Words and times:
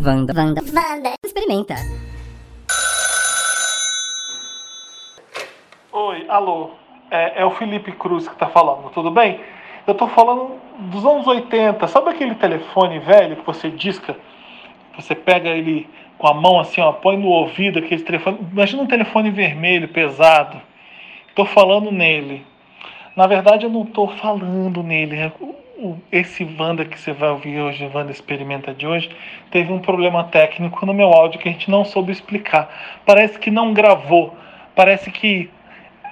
Vanda, 0.00 0.32
Vanda, 0.32 0.60
Vanda, 0.62 0.80
Vanda. 0.80 1.12
Experimenta. 1.24 1.74
Oi, 5.92 6.24
alô. 6.28 6.70
É, 7.10 7.42
é 7.42 7.44
o 7.44 7.50
Felipe 7.50 7.90
Cruz 7.92 8.28
que 8.28 8.36
tá 8.36 8.46
falando, 8.46 8.90
tudo 8.90 9.10
bem? 9.10 9.40
Eu 9.86 9.94
tô 9.94 10.06
falando 10.06 10.52
dos 10.90 11.04
anos 11.04 11.26
80. 11.26 11.86
Sabe 11.88 12.10
aquele 12.10 12.34
telefone 12.36 12.98
velho 13.00 13.36
que 13.36 13.46
você 13.46 13.70
disca? 13.70 14.16
Você 14.96 15.14
pega 15.14 15.48
ele 15.48 15.88
com 16.16 16.28
a 16.28 16.34
mão 16.34 16.60
assim, 16.60 16.80
ó, 16.80 16.92
põe 16.92 17.16
no 17.16 17.28
ouvido 17.28 17.78
aquele 17.78 18.02
telefone. 18.02 18.38
Imagina 18.52 18.82
um 18.82 18.86
telefone 18.86 19.30
vermelho, 19.30 19.88
pesado. 19.88 20.60
Tô 21.34 21.44
falando 21.44 21.90
nele. 21.90 22.46
Na 23.16 23.26
verdade, 23.26 23.64
eu 23.64 23.70
não 23.70 23.84
tô 23.84 24.06
falando 24.08 24.82
nele. 24.82 25.32
Esse 26.10 26.44
Wanda 26.58 26.84
que 26.84 26.98
você 26.98 27.12
vai 27.12 27.30
ouvir 27.30 27.60
hoje, 27.60 27.88
Wanda 27.94 28.10
Experimenta 28.10 28.74
de 28.74 28.84
hoje, 28.84 29.08
teve 29.48 29.72
um 29.72 29.78
problema 29.78 30.24
técnico 30.24 30.84
no 30.84 30.92
meu 30.92 31.06
áudio 31.06 31.38
que 31.38 31.48
a 31.48 31.52
gente 31.52 31.70
não 31.70 31.84
soube 31.84 32.10
explicar. 32.10 32.68
Parece 33.06 33.38
que 33.38 33.48
não 33.48 33.72
gravou. 33.72 34.36
Parece 34.74 35.08
que 35.12 35.48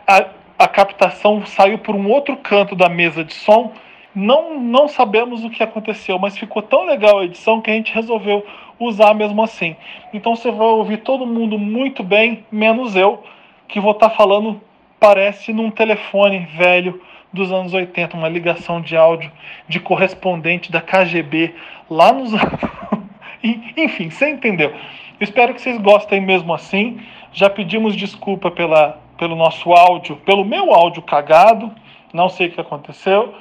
a, 0.06 0.26
a 0.56 0.68
captação 0.68 1.44
saiu 1.44 1.78
por 1.78 1.96
um 1.96 2.08
outro 2.08 2.36
canto 2.36 2.76
da 2.76 2.88
mesa 2.88 3.24
de 3.24 3.34
som. 3.34 3.72
Não, 4.14 4.56
não 4.56 4.86
sabemos 4.86 5.42
o 5.42 5.50
que 5.50 5.64
aconteceu, 5.64 6.16
mas 6.16 6.38
ficou 6.38 6.62
tão 6.62 6.86
legal 6.86 7.18
a 7.18 7.24
edição 7.24 7.60
que 7.60 7.68
a 7.68 7.74
gente 7.74 7.92
resolveu 7.92 8.46
usar 8.78 9.14
mesmo 9.14 9.42
assim. 9.42 9.74
Então 10.14 10.36
você 10.36 10.48
vai 10.48 10.68
ouvir 10.68 10.98
todo 10.98 11.26
mundo 11.26 11.58
muito 11.58 12.04
bem, 12.04 12.44
menos 12.52 12.94
eu, 12.94 13.24
que 13.66 13.80
vou 13.80 13.90
estar 13.90 14.10
tá 14.10 14.14
falando, 14.14 14.60
parece 15.00 15.52
num 15.52 15.72
telefone 15.72 16.46
velho 16.56 17.02
dos 17.36 17.52
anos 17.52 17.72
80, 17.72 18.16
uma 18.16 18.28
ligação 18.28 18.80
de 18.80 18.96
áudio 18.96 19.30
de 19.68 19.78
correspondente 19.78 20.72
da 20.72 20.80
KGB 20.80 21.54
lá 21.88 22.12
nos 22.12 22.32
Enfim, 23.76 24.10
você 24.10 24.30
entendeu. 24.30 24.74
Espero 25.20 25.54
que 25.54 25.60
vocês 25.60 25.80
gostem 25.80 26.20
mesmo 26.20 26.52
assim. 26.52 27.00
Já 27.32 27.48
pedimos 27.48 27.94
desculpa 27.94 28.50
pela, 28.50 28.98
pelo 29.16 29.36
nosso 29.36 29.72
áudio, 29.72 30.16
pelo 30.16 30.44
meu 30.44 30.74
áudio 30.74 31.02
cagado. 31.02 31.70
Não 32.12 32.28
sei 32.28 32.48
o 32.48 32.50
que 32.50 32.60
aconteceu, 32.60 33.34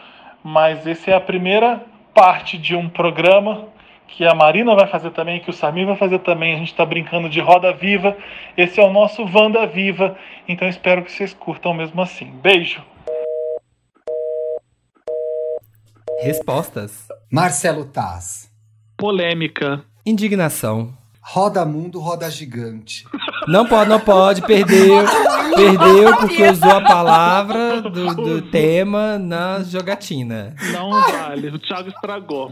mas 0.43 0.85
essa 0.85 1.11
é 1.11 1.15
a 1.15 1.19
primeira 1.19 1.81
parte 2.13 2.57
de 2.57 2.75
um 2.75 2.87
programa 2.87 3.67
que 4.07 4.25
a 4.25 4.35
Marina 4.35 4.75
vai 4.75 4.87
fazer 4.87 5.11
também, 5.11 5.39
que 5.39 5.49
o 5.49 5.53
Samir 5.53 5.87
vai 5.87 5.95
fazer 5.95 6.19
também. 6.19 6.53
A 6.53 6.57
gente 6.57 6.71
está 6.71 6.85
brincando 6.85 7.27
de 7.27 7.39
roda 7.39 7.73
viva. 7.73 8.15
Esse 8.55 8.79
é 8.79 8.83
o 8.83 8.91
nosso 8.91 9.25
Vanda 9.25 9.65
Viva. 9.65 10.15
Então 10.47 10.67
espero 10.67 11.03
que 11.03 11.11
vocês 11.11 11.33
curtam 11.33 11.73
mesmo 11.73 12.01
assim. 12.01 12.31
Beijo! 12.41 12.94
Respostas. 16.25 17.07
Marcelo 17.31 17.85
Taz. 17.85 18.49
Polêmica. 18.97 19.85
Indignação. 20.03 20.91
Roda 21.21 21.63
mundo, 21.63 21.99
roda 21.99 22.31
gigante. 22.31 23.05
Não 23.47 23.65
pode, 23.65 23.89
não 23.89 23.99
pode, 23.99 24.41
perdeu. 24.41 25.03
Perdeu 25.55 26.17
porque 26.17 26.43
usou 26.49 26.71
a 26.71 26.81
palavra 26.81 27.81
do, 27.81 28.15
do 28.15 28.41
tema 28.41 29.17
na 29.17 29.63
jogatina. 29.63 30.53
Não 30.73 30.89
vale, 30.89 31.47
o 31.49 31.59
Thiago 31.59 31.89
estragou. 31.89 32.51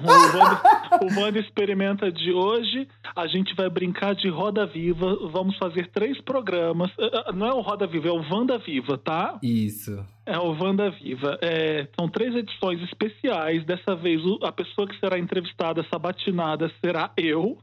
O 1.01 1.19
Wanda, 1.19 1.39
experimenta 1.39 2.11
de 2.11 2.31
hoje, 2.31 2.87
a 3.15 3.27
gente 3.27 3.53
vai 3.55 3.69
brincar 3.69 4.15
de 4.15 4.29
Roda 4.29 4.65
Viva. 4.65 5.17
Vamos 5.31 5.57
fazer 5.57 5.89
três 5.91 6.19
programas. 6.21 6.91
Eh, 6.99 7.09
eh, 7.13 7.31
não 7.33 7.47
é 7.47 7.53
o 7.53 7.61
Roda 7.61 7.87
Viva, 7.87 8.07
é 8.07 8.11
o 8.11 8.23
Wanda 8.31 8.57
Viva, 8.57 8.97
tá? 8.97 9.37
Isso. 9.41 10.05
É 10.25 10.37
o 10.37 10.55
Wanda 10.57 10.89
Viva. 10.91 11.37
É, 11.41 11.87
são 11.99 12.07
três 12.07 12.33
edições 12.33 12.81
especiais. 12.83 13.65
Dessa 13.65 13.95
vez, 13.95 14.21
a 14.43 14.51
pessoa 14.51 14.87
que 14.87 14.97
será 14.99 15.19
entrevistada, 15.19 15.85
sabatinada, 15.91 16.71
será 16.83 17.11
eu. 17.17 17.57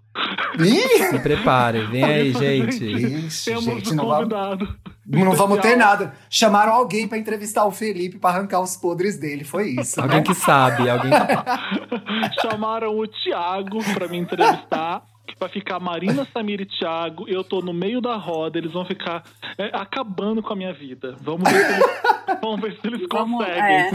Se 0.58 1.18
prepare, 1.20 1.86
vem 1.86 2.04
aí, 2.04 2.32
gente. 2.32 3.19
Ixi, 3.26 3.44
Temos 3.50 3.64
gente, 3.64 3.94
não 3.94 4.04
convidado. 4.06 4.66
Vamos, 5.06 5.26
não 5.26 5.32
vamos 5.32 5.60
ter 5.60 5.76
nada. 5.76 6.14
Chamaram 6.28 6.72
alguém 6.72 7.08
para 7.08 7.18
entrevistar 7.18 7.64
o 7.64 7.70
Felipe 7.70 8.18
para 8.18 8.36
arrancar 8.36 8.60
os 8.60 8.76
podres 8.76 9.18
dele, 9.18 9.44
foi 9.44 9.70
isso. 9.70 10.00
Alguém 10.00 10.18
né? 10.18 10.24
que 10.24 10.34
sabe, 10.34 10.88
alguém 10.88 11.10
que... 11.10 12.40
Chamaram 12.42 12.96
o 12.96 13.06
Thiago 13.06 13.82
para 13.94 14.06
me 14.08 14.18
entrevistar 14.18 15.02
vai 15.40 15.48
ficar 15.48 15.80
Marina, 15.80 16.28
Samir 16.30 16.60
e 16.60 16.66
Thiago, 16.66 17.26
eu 17.26 17.42
tô 17.42 17.62
no 17.62 17.72
meio 17.72 17.98
da 18.02 18.14
roda, 18.14 18.58
eles 18.58 18.72
vão 18.72 18.84
ficar 18.84 19.24
é, 19.56 19.70
acabando 19.72 20.42
com 20.42 20.52
a 20.52 20.56
minha 20.56 20.72
vida. 20.74 21.16
Vamos 21.22 21.50
ver 21.50 21.64
se 21.64 21.72
eles, 21.72 21.86
vamos 22.42 22.60
ver 22.60 22.72
se 22.72 22.86
eles 22.86 23.06
vamos, 23.10 23.38
conseguem. 23.38 23.64
É. 23.64 23.90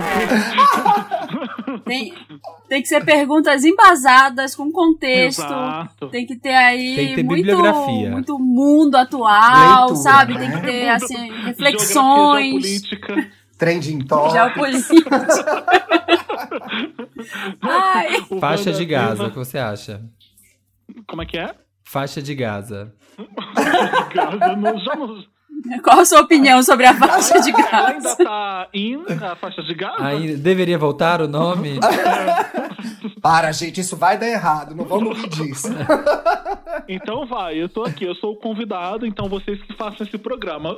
tem, 1.85 2.13
tem 2.67 2.81
que 2.81 2.87
ser 2.87 3.05
perguntas 3.05 3.63
embasadas, 3.63 4.55
com 4.55 4.71
contexto. 4.71 5.43
Exato. 5.43 6.07
Tem 6.07 6.25
que 6.25 6.35
ter 6.35 6.55
aí 6.55 6.95
tem 6.95 7.07
que 7.09 7.15
ter 7.15 7.23
muito, 7.23 8.09
muito 8.09 8.39
mundo 8.39 8.95
atual, 8.95 9.89
Leitura, 9.89 9.95
sabe? 10.01 10.33
Né? 10.33 10.39
Tem 10.39 10.51
que 10.51 10.61
ter 10.65 10.89
assim, 10.89 11.31
reflexões. 11.43 12.63
Geopolítica. 12.63 13.31
Trending 13.55 13.99
topics. 13.99 14.33
Geopolítica. 14.33 15.25
Faixa 18.39 18.73
de 18.73 18.83
Gaza, 18.83 19.27
o 19.27 19.29
que 19.29 19.37
você 19.37 19.59
acha? 19.59 20.01
Como 21.07 21.21
é 21.21 21.25
que 21.25 21.37
é? 21.37 21.53
Faixa 21.83 22.21
de 22.21 22.33
Gaza. 22.33 22.93
Gaza, 24.13 24.55
não, 24.55 24.79
já 24.79 24.95
não... 24.95 25.23
Qual 25.83 25.99
a 25.99 26.05
sua 26.05 26.21
opinião 26.21 26.61
sobre 26.61 26.85
a 26.85 26.93
faixa 26.93 27.39
de 27.39 27.51
Gaza? 27.51 27.69
Ela 27.71 27.89
ainda 27.89 28.15
tá 28.15 28.67
in 28.73 29.03
a 29.21 29.35
faixa 29.35 29.63
de 29.63 29.73
Gaza? 29.73 30.03
Ainda 30.03 30.37
deveria 30.37 30.77
voltar 30.77 31.21
o 31.21 31.27
nome? 31.27 31.79
Para, 33.21 33.51
gente, 33.51 33.81
isso 33.81 33.95
vai 33.95 34.17
dar 34.17 34.27
errado, 34.27 34.75
não 34.75 34.85
vamos 34.85 35.17
rir 35.17 35.29
disso. 35.29 35.69
Então 36.87 37.25
vai, 37.25 37.59
eu 37.59 37.67
tô 37.67 37.83
aqui, 37.83 38.03
eu 38.03 38.13
sou 38.13 38.33
o 38.33 38.35
convidado, 38.35 39.07
então 39.07 39.27
vocês 39.27 39.59
que 39.63 39.73
façam 39.73 40.05
esse 40.05 40.19
programa. 40.19 40.77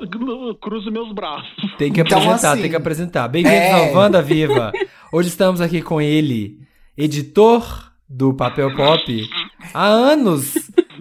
Cruzo 0.61 0.89
meus 0.89 1.11
braços. 1.11 1.51
Tem 1.77 1.91
que 1.91 1.99
então, 1.99 2.19
apresentar, 2.19 2.51
assim, 2.51 2.61
tem 2.61 2.69
que 2.69 2.75
apresentar. 2.77 3.27
Bem-vindos 3.27 3.59
é... 3.59 3.89
ao 3.89 3.93
Wanda 3.93 4.21
Viva. 4.21 4.71
Hoje 5.11 5.27
estamos 5.27 5.59
aqui 5.59 5.81
com 5.81 5.99
ele, 5.99 6.61
editor 6.95 7.86
do 8.09 8.33
Papel 8.33 8.73
Pop, 8.75 9.29
há 9.73 9.85
anos 9.85 10.53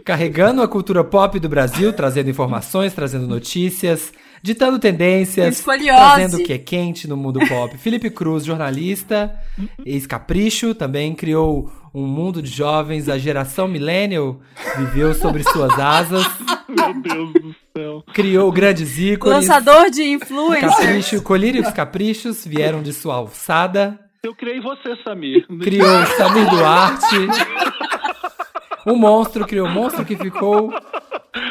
carregando 0.05 0.63
a 0.63 0.69
cultura 0.69 1.03
pop 1.03 1.39
do 1.39 1.49
Brasil, 1.49 1.93
trazendo 1.93 2.31
informações, 2.31 2.95
trazendo 2.95 3.27
notícias, 3.27 4.13
ditando 4.43 4.79
tendências, 4.79 5.61
trazendo 5.61 6.37
o 6.37 6.45
que 6.45 6.53
é 6.53 6.59
quente 6.59 7.09
no 7.09 7.17
mundo 7.17 7.41
pop. 7.49 7.77
Felipe 7.79 8.09
Cruz, 8.11 8.45
jornalista, 8.45 9.35
ex-capricho, 9.85 10.75
também 10.75 11.15
criou 11.15 11.71
um 11.93 12.07
mundo 12.07 12.41
de 12.41 12.51
jovens, 12.51 13.09
a 13.09 13.19
geração 13.19 13.67
millennial 13.67 14.39
viveu 14.77 15.15
sobre 15.15 15.43
suas 15.43 15.77
asas. 15.79 16.25
Meu 16.69 17.01
Deus 17.01 17.33
do 17.33 17.55
céu. 17.77 18.05
Criou 18.13 18.53
grandes 18.53 18.99
ícones. 18.99 19.49
Lançador 19.49 19.91
de 19.91 20.03
influencers. 20.03 20.77
Capricho, 20.77 21.23
colírios 21.23 21.69
caprichos 21.73 22.45
vieram 22.45 22.83
de 22.83 22.93
sua 22.93 23.15
alçada. 23.15 23.99
Eu 24.27 24.35
criei 24.35 24.61
você, 24.61 24.97
Samir. 25.05 25.47
Criou 25.63 26.05
Samir 26.19 26.51
Duarte. 26.51 27.17
O 28.85 28.97
monstro 28.97 29.47
criou 29.47 29.69
o 29.69 29.71
monstro 29.71 30.05
que 30.05 30.17
ficou 30.17 30.73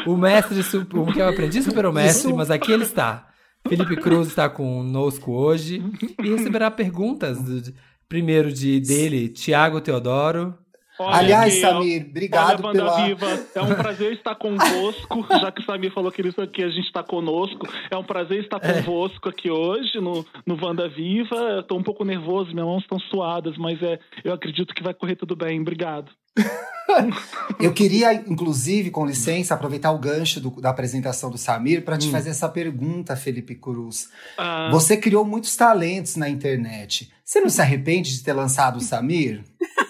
o 0.06 0.14
mestre, 0.14 0.60
o 0.60 1.06
que 1.10 1.22
o 1.22 1.28
aprendiz 1.28 1.64
super 1.64 1.86
o 1.86 1.92
mestre, 1.92 2.34
mas 2.34 2.50
aqui 2.50 2.72
ele 2.72 2.84
está. 2.84 3.28
Felipe 3.66 3.96
Cruz 3.96 4.28
está 4.28 4.48
conosco 4.50 5.32
hoje 5.32 5.82
e 6.22 6.28
receberá 6.28 6.70
perguntas, 6.70 7.42
do, 7.42 7.72
primeiro 8.06 8.52
de 8.52 8.78
dele, 8.78 9.30
Tiago 9.30 9.80
Teodoro. 9.80 10.54
Olha, 10.98 11.18
Aliás, 11.18 11.60
Samir, 11.60 12.06
obrigado 12.08 12.64
olha, 12.64 12.72
pela... 12.72 13.04
Viva, 13.04 13.46
é 13.54 13.62
um 13.62 13.74
prazer 13.74 14.12
estar 14.14 14.34
convosco, 14.34 15.26
já 15.40 15.52
que 15.52 15.60
o 15.60 15.64
Samir 15.64 15.92
falou 15.92 16.10
que 16.10 16.22
isso 16.22 16.40
aqui 16.40 16.62
a 16.62 16.68
gente 16.68 16.86
está 16.86 17.02
conosco. 17.02 17.68
É 17.90 17.96
um 17.96 18.04
prazer 18.04 18.42
estar 18.42 18.58
é. 18.62 18.72
convosco 18.72 19.28
aqui 19.28 19.50
hoje 19.50 20.00
no, 20.00 20.24
no 20.46 20.58
Wanda 20.62 20.88
Viva. 20.88 21.60
Estou 21.60 21.78
um 21.78 21.82
pouco 21.82 22.04
nervoso, 22.04 22.52
minhas 22.52 22.66
mãos 22.66 22.82
estão 22.82 22.98
suadas, 22.98 23.56
mas 23.58 23.82
é, 23.82 23.98
eu 24.24 24.32
acredito 24.32 24.74
que 24.74 24.82
vai 24.82 24.94
correr 24.94 25.16
tudo 25.16 25.36
bem. 25.36 25.60
Obrigado. 25.60 26.10
eu 27.60 27.72
queria, 27.72 28.14
inclusive, 28.14 28.90
com 28.90 29.06
licença, 29.06 29.54
aproveitar 29.54 29.90
o 29.92 29.98
gancho 29.98 30.40
do, 30.40 30.60
da 30.60 30.70
apresentação 30.70 31.30
do 31.30 31.38
Samir 31.38 31.84
para 31.84 31.98
te 31.98 32.08
hum. 32.08 32.10
fazer 32.10 32.30
essa 32.30 32.48
pergunta, 32.48 33.16
Felipe 33.16 33.54
Cruz. 33.54 34.08
Ah. 34.38 34.68
Você 34.70 34.96
criou 34.96 35.24
muitos 35.24 35.54
talentos 35.56 36.16
na 36.16 36.28
internet. 36.28 37.10
Você 37.24 37.40
não 37.40 37.50
se 37.50 37.60
arrepende 37.60 38.16
de 38.16 38.22
ter 38.22 38.32
lançado 38.32 38.76
o 38.76 38.80
Samir? 38.80 39.42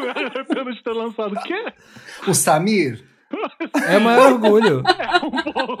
Arrependo 0.10 0.72
de 0.72 0.82
ter 0.82 0.92
lançado 0.92 1.34
o 1.34 1.42
quê? 1.42 1.72
O 2.26 2.34
Samir? 2.34 3.09
É 3.86 3.98
o 3.98 4.00
maior 4.00 4.32
orgulho. 4.32 4.82
É 5.10 5.16
um 5.26 5.30
pouco. 5.30 5.76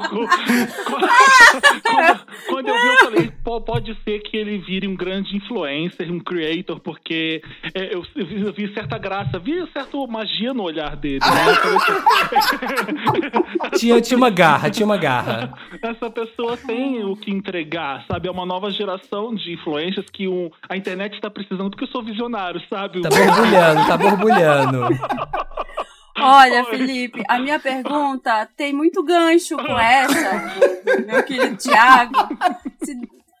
Quando, 1.84 2.20
quando, 2.48 2.68
eu 2.68 2.74
vi, 2.74 2.86
eu 2.86 2.96
falei, 2.98 3.32
pode 3.42 3.96
ser 4.04 4.18
que 4.20 4.36
ele 4.36 4.58
vire 4.58 4.86
um 4.86 4.94
grande 4.94 5.36
influencer, 5.36 6.12
um 6.12 6.18
creator, 6.18 6.78
porque 6.80 7.42
é, 7.74 7.94
eu, 7.94 8.04
eu, 8.16 8.52
vi 8.52 8.72
certa 8.74 8.98
graça, 8.98 9.38
vi 9.38 9.66
certa 9.72 9.96
magia 10.08 10.52
no 10.52 10.64
olhar 10.64 10.96
dele. 10.96 11.20
Né? 11.20 11.28
tinha, 13.78 14.00
tinha 14.00 14.16
uma 14.16 14.30
garra, 14.30 14.68
tinha 14.70 14.84
uma 14.84 14.96
garra. 14.96 15.54
Essa 15.82 16.10
pessoa 16.10 16.56
tem 16.56 17.04
o 17.04 17.16
que 17.16 17.30
entregar, 17.30 18.04
sabe? 18.06 18.28
É 18.28 18.30
uma 18.30 18.46
nova 18.46 18.70
geração 18.70 19.34
de 19.34 19.52
influencers 19.52 20.06
que 20.12 20.28
um, 20.28 20.50
a 20.68 20.76
internet 20.76 21.14
está 21.14 21.30
precisando, 21.30 21.70
porque 21.70 21.84
eu 21.84 21.88
sou 21.88 22.02
visionário, 22.02 22.60
sabe? 22.68 23.00
Tá 23.00 23.08
borbulhando, 23.08 23.86
tá 23.86 23.96
borbulhando. 23.96 24.80
Olha, 26.22 26.64
Felipe, 26.64 27.22
a 27.28 27.38
minha 27.38 27.58
pergunta 27.58 28.48
tem 28.56 28.72
muito 28.72 29.02
gancho 29.02 29.56
com 29.56 29.78
essa, 29.78 30.54
meu 31.06 31.22
querido 31.22 31.56
Tiago. 31.56 32.14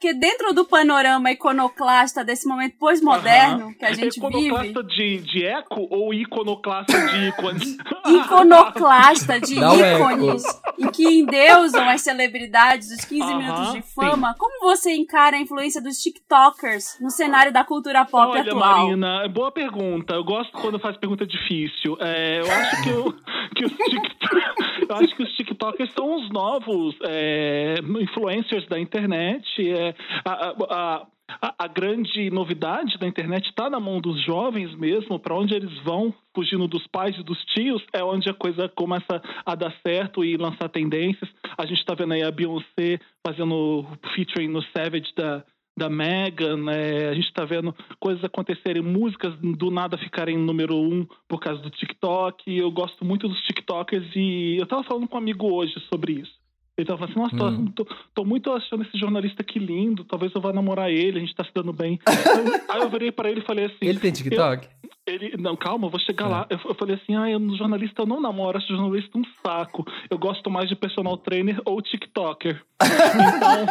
Porque 0.00 0.14
dentro 0.14 0.54
do 0.54 0.64
panorama 0.64 1.30
iconoclasta 1.30 2.24
desse 2.24 2.48
momento 2.48 2.74
pós-moderno 2.78 3.66
uhum. 3.66 3.74
que 3.74 3.84
a 3.84 3.92
gente 3.92 4.16
iconoclasta 4.16 4.38
vive. 4.38 4.70
Iconoclasta 4.70 4.82
de, 4.84 5.16
de 5.18 5.44
eco 5.44 5.86
ou 5.90 6.14
iconoclasta 6.14 7.06
de 7.06 7.28
ícones? 7.28 7.76
iconoclasta 8.08 9.38
de 9.38 9.56
ícones. 9.56 10.42
E 10.78 10.88
que 10.88 11.06
endeusam 11.06 11.86
as 11.86 12.00
celebridades, 12.00 12.90
os 12.90 13.04
15 13.04 13.22
uhum, 13.22 13.36
minutos 13.36 13.72
de 13.74 13.82
fama. 13.82 14.32
Sim. 14.32 14.38
Como 14.38 14.60
você 14.60 14.94
encara 14.94 15.36
a 15.36 15.40
influência 15.40 15.82
dos 15.82 15.98
TikTokers 15.98 16.96
no 16.98 17.10
cenário 17.10 17.52
da 17.52 17.62
cultura 17.62 18.06
pop 18.06 18.30
Olha, 18.30 18.40
atual? 18.40 18.86
Marina, 18.86 19.28
boa 19.28 19.52
pergunta. 19.52 20.14
Eu 20.14 20.24
gosto 20.24 20.52
quando 20.52 20.78
faz 20.78 20.96
pergunta 20.96 21.26
difícil. 21.26 21.98
É, 22.00 22.40
eu 22.40 22.50
acho 22.50 22.82
que, 22.82 22.88
eu, 22.88 23.12
que 23.54 23.64
os 23.66 23.72
TikTokers. 23.72 24.88
eu 24.88 24.96
acho 24.96 25.16
que 25.16 25.22
os 25.24 25.32
TikTokers 25.34 25.92
são 25.92 26.14
os 26.14 26.30
novos 26.30 26.96
é, 27.02 27.74
influencers 28.00 28.66
da 28.66 28.80
internet. 28.80 29.44
É, 29.70 29.89
a, 30.24 30.32
a, 30.32 31.06
a, 31.42 31.54
a 31.58 31.66
grande 31.68 32.30
novidade 32.30 32.98
da 32.98 33.06
internet 33.06 33.46
está 33.46 33.70
na 33.70 33.78
mão 33.78 34.00
dos 34.00 34.24
jovens 34.24 34.74
mesmo, 34.76 35.18
para 35.18 35.34
onde 35.34 35.54
eles 35.54 35.76
vão, 35.82 36.12
fugindo 36.34 36.66
dos 36.66 36.86
pais 36.88 37.16
e 37.16 37.22
dos 37.22 37.38
tios, 37.46 37.82
é 37.92 38.02
onde 38.02 38.28
a 38.28 38.34
coisa 38.34 38.68
começa 38.68 39.22
a 39.44 39.54
dar 39.54 39.74
certo 39.86 40.24
e 40.24 40.36
lançar 40.36 40.68
tendências. 40.68 41.30
A 41.56 41.66
gente 41.66 41.78
está 41.78 41.94
vendo 41.94 42.14
aí 42.14 42.22
a 42.22 42.30
Beyoncé 42.30 42.98
fazendo 43.26 43.86
featuring 44.14 44.48
no 44.48 44.62
Savage 44.62 45.12
da, 45.16 45.44
da 45.76 45.88
Megan, 45.88 46.56
né? 46.58 47.08
a 47.08 47.14
gente 47.14 47.28
está 47.28 47.44
vendo 47.44 47.74
coisas 47.98 48.22
acontecerem, 48.24 48.82
músicas 48.82 49.34
do 49.40 49.70
nada 49.70 49.96
ficarem 49.96 50.36
número 50.36 50.76
um 50.76 51.06
por 51.28 51.40
causa 51.40 51.62
do 51.62 51.70
TikTok. 51.70 52.56
Eu 52.56 52.70
gosto 52.70 53.04
muito 53.04 53.28
dos 53.28 53.40
TikTokers 53.42 54.14
e 54.14 54.56
eu 54.58 54.64
estava 54.64 54.84
falando 54.84 55.08
com 55.08 55.16
um 55.16 55.20
amigo 55.20 55.52
hoje 55.52 55.74
sobre 55.92 56.12
isso. 56.12 56.39
Ele 56.80 56.88
tava 56.88 57.04
assim, 57.04 57.14
nossa, 57.14 57.44
hum. 57.44 57.66
tô, 57.66 57.86
tô, 58.14 58.24
muito 58.24 58.50
achando 58.50 58.82
esse 58.82 58.98
jornalista 58.98 59.44
que 59.44 59.58
lindo, 59.58 60.02
talvez 60.04 60.34
eu 60.34 60.40
vá 60.40 60.50
namorar 60.50 60.90
ele, 60.90 61.18
a 61.18 61.20
gente 61.20 61.34
tá 61.34 61.44
se 61.44 61.52
dando 61.54 61.72
bem. 61.72 61.98
aí, 62.06 62.62
aí 62.68 62.80
eu 62.80 62.88
virei 62.88 63.12
pra 63.12 63.30
ele 63.30 63.40
e 63.40 63.44
falei 63.44 63.66
assim... 63.66 63.76
Ele 63.82 64.00
tem 64.00 64.10
TikTok? 64.10 64.66
Eu, 65.06 65.14
ele, 65.14 65.36
não, 65.36 65.56
calma, 65.56 65.86
eu 65.86 65.90
vou 65.90 66.00
chegar 66.00 66.26
lá. 66.26 66.46
Eu, 66.48 66.58
eu, 66.64 66.74
falei 66.74 66.94
assim, 66.94 67.14
ah, 67.16 67.28
eu, 67.28 67.38
no 67.38 67.54
jornalista 67.56 68.00
eu 68.00 68.06
não 68.06 68.20
namoro, 68.20 68.56
acho 68.56 68.68
jornalista 68.68 69.18
um 69.18 69.24
saco. 69.44 69.84
Eu 70.08 70.18
gosto 70.18 70.50
mais 70.50 70.68
de 70.70 70.76
personal 70.76 71.18
trainer 71.18 71.60
ou 71.66 71.82
TikToker. 71.82 72.62
Então, 72.80 73.66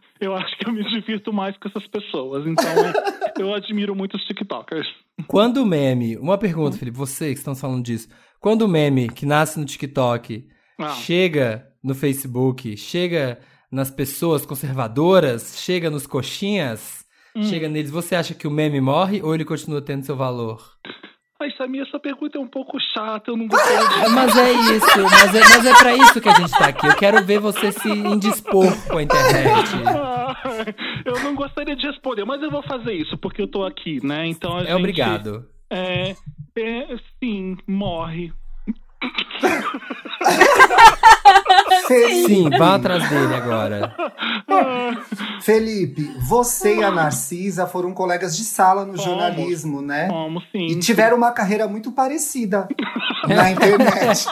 eu 0.20 0.34
acho 0.34 0.56
que 0.56 0.66
eu 0.66 0.72
me 0.72 0.82
divirto 0.84 1.32
mais 1.32 1.56
com 1.58 1.68
essas 1.68 1.86
pessoas. 1.86 2.46
Então, 2.46 2.72
eu 3.38 3.52
admiro 3.52 3.94
muito 3.94 4.16
os 4.16 4.24
TikTokers. 4.24 4.88
Quando 5.26 5.58
o 5.58 5.66
meme... 5.66 6.16
Uma 6.16 6.38
pergunta, 6.38 6.78
Felipe, 6.78 6.96
você 6.96 7.32
que 7.32 7.38
estão 7.38 7.54
falando 7.54 7.84
disso. 7.84 8.08
Quando 8.40 8.62
o 8.62 8.68
meme 8.68 9.08
que 9.08 9.26
nasce 9.26 9.60
no 9.60 9.66
TikTok 9.66 10.46
ah. 10.78 10.88
chega 10.90 11.69
no 11.82 11.94
Facebook, 11.94 12.76
chega 12.76 13.38
nas 13.70 13.90
pessoas 13.90 14.44
conservadoras, 14.44 15.60
chega 15.62 15.90
nos 15.90 16.06
coxinhas, 16.06 17.04
hum. 17.36 17.42
chega 17.42 17.68
neles, 17.68 17.90
você 17.90 18.14
acha 18.14 18.34
que 18.34 18.46
o 18.46 18.50
meme 18.50 18.80
morre 18.80 19.22
ou 19.22 19.34
ele 19.34 19.44
continua 19.44 19.80
tendo 19.80 20.04
seu 20.04 20.16
valor? 20.16 20.60
Ai, 21.40 21.50
Samir, 21.56 21.82
essa 21.86 21.98
pergunta 21.98 22.36
é 22.36 22.40
um 22.40 22.46
pouco 22.46 22.78
chata, 22.92 23.30
eu 23.30 23.36
não 23.36 23.46
gostei 23.48 23.78
de... 23.78 24.10
Mas 24.10 24.36
é 24.36 24.52
isso, 24.52 25.02
mas 25.02 25.34
é, 25.34 25.40
mas 25.40 25.66
é 25.66 25.74
pra 25.78 25.96
isso 25.96 26.20
que 26.20 26.28
a 26.28 26.34
gente 26.34 26.50
tá 26.50 26.66
aqui. 26.68 26.86
Eu 26.86 26.96
quero 26.96 27.24
ver 27.24 27.38
você 27.38 27.72
se 27.72 27.88
indispor 27.88 28.66
com 28.88 28.98
a 28.98 29.02
internet. 29.02 29.70
eu 31.06 31.18
não 31.24 31.34
gostaria 31.34 31.74
de 31.74 31.86
responder, 31.86 32.26
mas 32.26 32.42
eu 32.42 32.50
vou 32.50 32.62
fazer 32.64 32.92
isso, 32.92 33.16
porque 33.16 33.40
eu 33.40 33.48
tô 33.48 33.64
aqui, 33.64 34.04
né? 34.04 34.26
Então 34.26 34.54
a 34.54 34.60
é 34.60 34.66
gente, 34.66 34.74
obrigado. 34.74 35.46
É, 35.70 36.10
é, 36.58 36.96
sim, 37.22 37.56
morre. 37.66 38.32
Sim, 41.86 42.48
vá 42.50 42.76
atrás 42.76 43.08
dele 43.08 43.34
agora. 43.34 43.94
Felipe, 45.42 46.02
você 46.28 46.76
e 46.76 46.84
a 46.84 46.90
Narcisa 46.90 47.66
foram 47.66 47.92
colegas 47.92 48.36
de 48.36 48.44
sala 48.44 48.84
no 48.84 48.96
jornalismo, 48.96 49.82
né? 49.82 50.08
Vamos, 50.08 50.44
sim. 50.52 50.66
E 50.66 50.78
tiveram 50.78 51.16
uma 51.16 51.32
carreira 51.32 51.66
muito 51.66 51.90
parecida 51.92 52.68
na 53.26 53.50
internet. 53.50 54.26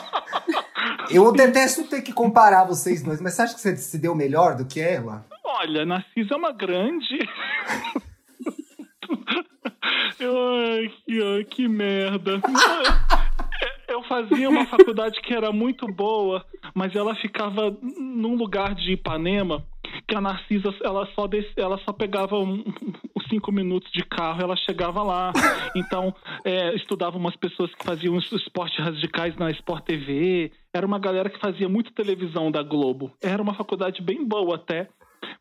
Eu 1.10 1.32
detesto 1.32 1.84
ter 1.84 2.02
que 2.02 2.12
comparar 2.12 2.64
vocês 2.64 3.02
dois, 3.02 3.20
mas 3.20 3.34
você 3.34 3.42
acha 3.42 3.54
que 3.54 3.60
você 3.60 3.76
se 3.76 3.98
deu 3.98 4.14
melhor 4.14 4.54
do 4.54 4.64
que 4.64 4.80
ela? 4.80 5.24
Olha, 5.44 5.86
Narcisa 5.86 6.34
é 6.34 6.36
uma 6.36 6.52
grande. 6.52 7.18
ai, 10.20 10.92
que, 11.06 11.44
que 11.50 11.68
merda 11.68 12.40
fazia 14.22 14.48
uma 14.48 14.66
faculdade 14.66 15.20
que 15.20 15.32
era 15.32 15.52
muito 15.52 15.86
boa, 15.86 16.44
mas 16.74 16.94
ela 16.94 17.14
ficava 17.14 17.76
num 17.80 18.34
lugar 18.34 18.74
de 18.74 18.92
Ipanema 18.92 19.64
que 20.06 20.16
a 20.16 20.20
Narcisa 20.20 20.74
ela 20.82 21.06
só 21.14 21.26
desse, 21.26 21.52
ela 21.56 21.78
só 21.78 21.92
pegava 21.92 22.38
um, 22.38 22.64
cinco 23.30 23.50
minutos 23.50 23.90
de 23.90 24.02
carro 24.04 24.40
ela 24.42 24.56
chegava 24.56 25.02
lá 25.02 25.32
então 25.74 26.14
é, 26.44 26.74
estudava 26.74 27.16
umas 27.16 27.34
pessoas 27.36 27.74
que 27.74 27.84
faziam 27.84 28.16
esportes 28.18 28.84
radicais 28.84 29.34
na 29.36 29.50
Sport 29.50 29.84
TV 29.84 30.52
era 30.74 30.86
uma 30.86 30.98
galera 30.98 31.30
que 31.30 31.40
fazia 31.40 31.68
muito 31.68 31.92
televisão 31.92 32.50
da 32.50 32.62
Globo 32.62 33.12
era 33.22 33.42
uma 33.42 33.54
faculdade 33.54 34.02
bem 34.02 34.26
boa 34.26 34.56
até 34.56 34.88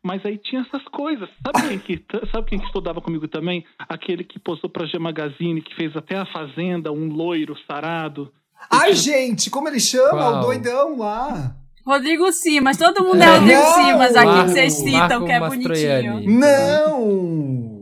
mas 0.02 0.24
aí 0.24 0.38
tinha 0.38 0.62
essas 0.62 0.82
coisas. 0.88 1.28
Sabe 1.44 1.68
quem 1.68 1.78
que, 1.78 2.04
sabe 2.32 2.48
quem 2.48 2.58
que 2.58 2.66
estudava 2.66 3.00
comigo 3.00 3.28
também? 3.28 3.64
Aquele 3.78 4.24
que 4.24 4.38
postou 4.38 4.68
pra 4.68 4.86
G 4.86 4.98
Magazine, 4.98 5.62
que 5.62 5.74
fez 5.74 5.96
até 5.96 6.16
a 6.16 6.26
Fazenda, 6.26 6.92
um 6.92 7.08
loiro 7.08 7.56
sarado. 7.66 8.32
Ai, 8.70 8.94
gente, 8.94 9.50
como 9.50 9.68
ele 9.68 9.80
chama? 9.80 10.10
Qual? 10.10 10.38
O 10.38 10.40
doidão 10.42 10.98
lá. 10.98 11.54
Rodrigo 11.86 12.30
Simas, 12.32 12.76
todo 12.76 13.02
mundo 13.02 13.22
é 13.22 13.38
Rodrigo 13.38 13.62
Simas 13.62 14.14
aqui 14.14 14.26
Marco, 14.26 14.44
que 14.44 14.50
vocês 14.50 14.74
citam, 14.74 15.24
que 15.24 15.32
é 15.32 15.40
bonitinho. 15.40 16.20
Não! 16.26 17.77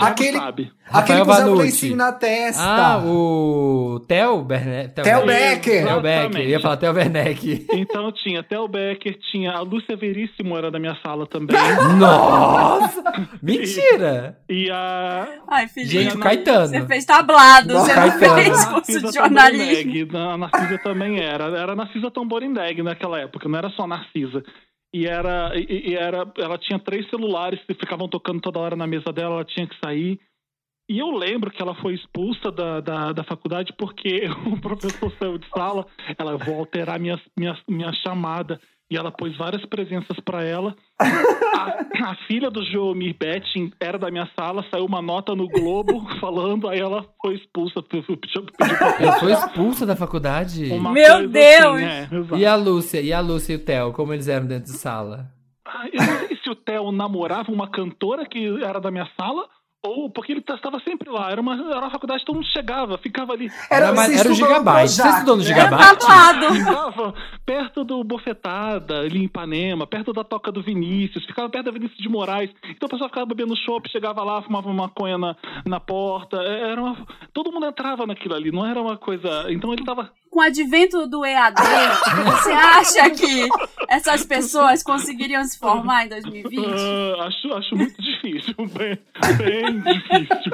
Aquele, 0.00 0.38
sabe. 0.38 0.72
aquele 0.90 1.24
que 1.24 1.30
usava 1.30 1.50
o 1.50 1.54
lencinho 1.54 1.96
na 1.96 2.12
testa. 2.12 2.62
Ah, 2.62 3.02
o 3.04 4.00
Theo 4.06 4.42
Bernet. 4.42 4.94
Theo 4.94 5.26
Becker. 5.26 5.86
Theo 5.86 6.00
Becker. 6.00 6.40
Eu 6.40 6.48
ia 6.48 6.60
falar 6.60 6.76
Theo 6.76 6.92
Werneck. 6.92 7.66
Então 7.72 8.10
tinha 8.12 8.42
Theo 8.42 8.66
Becker, 8.68 9.18
tinha 9.30 9.52
a 9.52 9.60
Lúcia 9.60 9.96
Veríssimo 9.96 10.56
era 10.56 10.70
da 10.70 10.78
minha 10.78 10.96
sala 11.02 11.26
também. 11.26 11.56
Nossa! 11.98 13.02
Mentira! 13.42 14.38
E, 14.48 14.64
e 14.66 14.70
a... 14.70 15.28
Ai, 15.48 15.68
filho, 15.68 15.88
Gente, 15.88 16.16
o 16.16 16.20
Caetano. 16.20 16.68
Você 16.68 16.86
fez 16.86 17.04
tablado, 17.04 17.72
você 17.72 17.94
não 17.94 18.12
fez 18.12 18.64
curso 18.66 19.00
de 19.02 19.12
jornalismo. 19.12 20.18
A 20.18 20.36
Narcisa 20.36 20.78
também 20.78 21.20
era. 21.20 21.44
Era 21.44 21.72
a 21.72 21.76
Narcisa 21.76 22.10
Tamborindeg 22.10 22.82
naquela 22.82 23.20
época, 23.20 23.48
não 23.48 23.58
era 23.58 23.70
só 23.70 23.84
a 23.84 23.88
Narcisa 23.88 24.42
e 24.92 25.06
era, 25.06 25.52
e, 25.54 25.90
e, 25.90 25.94
era 25.94 26.30
ela 26.38 26.58
tinha 26.58 26.78
três 26.78 27.08
celulares 27.10 27.60
que 27.64 27.74
ficavam 27.74 28.08
tocando 28.08 28.40
toda 28.40 28.58
hora 28.58 28.76
na 28.76 28.86
mesa 28.86 29.12
dela, 29.12 29.36
ela 29.36 29.44
tinha 29.44 29.66
que 29.66 29.78
sair. 29.84 30.18
E 30.90 30.98
eu 30.98 31.10
lembro 31.10 31.50
que 31.50 31.60
ela 31.60 31.74
foi 31.74 31.94
expulsa 31.94 32.50
da, 32.50 32.80
da, 32.80 33.12
da 33.12 33.24
faculdade 33.24 33.74
porque 33.76 34.22
o 34.50 34.58
professor 34.60 35.12
saiu 35.18 35.36
de 35.36 35.46
sala, 35.50 35.86
ela 36.18 36.36
vou 36.38 36.58
alterar 36.58 36.98
minha, 36.98 37.20
minha, 37.38 37.58
minha 37.68 37.92
chamada 37.92 38.58
e 38.90 38.96
ela 38.96 39.10
pôs 39.10 39.36
várias 39.36 39.64
presenças 39.66 40.18
para 40.24 40.42
ela. 40.42 40.74
A, 40.98 42.10
a, 42.10 42.16
filha 42.26 42.50
do 42.50 42.64
Joomir 42.64 43.14
Betting 43.18 43.70
era 43.78 43.98
da 43.98 44.10
minha 44.10 44.28
sala, 44.38 44.64
saiu 44.70 44.86
uma 44.86 45.02
nota 45.02 45.34
no 45.34 45.46
Globo 45.48 46.06
falando, 46.20 46.68
aí 46.68 46.80
ela 46.80 47.04
foi 47.20 47.34
expulsa. 47.34 47.84
ela 48.98 49.18
foi 49.20 49.32
expulsa 49.32 49.86
da 49.86 49.94
faculdade? 49.94 50.72
Uma 50.72 50.92
Meu 50.92 51.28
Deus! 51.28 51.82
Assim, 51.82 52.34
é, 52.34 52.38
e 52.38 52.46
a 52.46 52.56
Lúcia, 52.56 53.00
e 53.00 53.12
a 53.12 53.20
Lúcia 53.20 53.52
e 53.52 53.56
o 53.56 53.64
Theo, 53.64 53.92
como 53.92 54.14
eles 54.14 54.28
eram 54.28 54.46
dentro 54.46 54.72
de 54.72 54.78
sala? 54.78 55.30
Ah, 55.66 55.86
eu 55.92 55.98
não 55.98 56.26
sei 56.26 56.36
se 56.42 56.48
o 56.48 56.54
Theo 56.54 56.90
namorava 56.90 57.52
uma 57.52 57.68
cantora 57.68 58.24
que 58.24 58.62
era 58.64 58.80
da 58.80 58.90
minha 58.90 59.08
sala 59.20 59.46
ou 59.82 60.10
porque 60.10 60.32
ele 60.32 60.40
estava 60.40 60.80
sempre 60.80 61.08
lá. 61.08 61.30
Era 61.30 61.40
uma, 61.40 61.54
era 61.54 61.78
uma 61.80 61.90
faculdade, 61.90 62.24
todo 62.24 62.36
mundo 62.36 62.46
chegava, 62.48 62.98
ficava 62.98 63.32
ali. 63.32 63.48
Era, 63.70 63.88
era, 63.88 64.14
era 64.14 64.30
o 64.30 64.34
Gigabyte. 64.34 64.90
Você 64.90 65.08
estudou 65.08 65.36
no 65.36 65.42
Gigabyte? 65.42 65.98
Ficava 66.58 67.14
perto 67.46 67.84
do 67.84 68.02
Bofetada, 68.02 69.00
ali 69.00 69.20
em 69.20 69.24
Ipanema, 69.24 69.86
perto 69.86 70.12
da 70.12 70.24
Toca 70.24 70.50
do 70.50 70.62
Vinícius, 70.62 71.24
ficava 71.24 71.48
perto 71.48 71.66
da 71.66 71.70
Vinícius 71.72 71.98
de 71.98 72.08
Moraes. 72.08 72.50
Então 72.70 72.86
o 72.86 72.90
pessoal 72.90 73.08
ficava 73.08 73.26
bebendo 73.26 73.56
chopp, 73.56 73.88
chegava 73.90 74.22
lá, 74.22 74.42
fumava 74.42 74.68
uma 74.68 74.82
maconha 74.82 75.16
na, 75.16 75.36
na 75.64 75.80
porta. 75.80 76.36
É, 76.38 76.72
era 76.72 76.80
uma, 76.82 76.96
todo 77.32 77.52
mundo 77.52 77.66
entrava 77.66 78.06
naquilo 78.06 78.34
ali, 78.34 78.50
não 78.50 78.66
era 78.66 78.80
uma 78.80 78.96
coisa. 78.96 79.46
Então 79.50 79.72
ele 79.72 79.82
estava 79.82 80.10
com 80.38 80.42
o 80.42 80.46
advento 80.46 81.04
do 81.08 81.26
EAD, 81.26 81.56
você 82.24 82.52
acha 82.52 83.10
que 83.10 83.48
essas 83.88 84.24
pessoas 84.24 84.84
conseguiriam 84.84 85.42
se 85.42 85.58
formar 85.58 86.06
em 86.06 86.10
2020? 86.10 86.64
Uh, 86.64 87.20
ah, 87.20 87.26
acho, 87.26 87.52
acho 87.54 87.74
muito 87.74 88.00
difícil, 88.00 88.54
bem, 88.56 88.96
bem 89.36 89.80
difícil. 89.80 90.52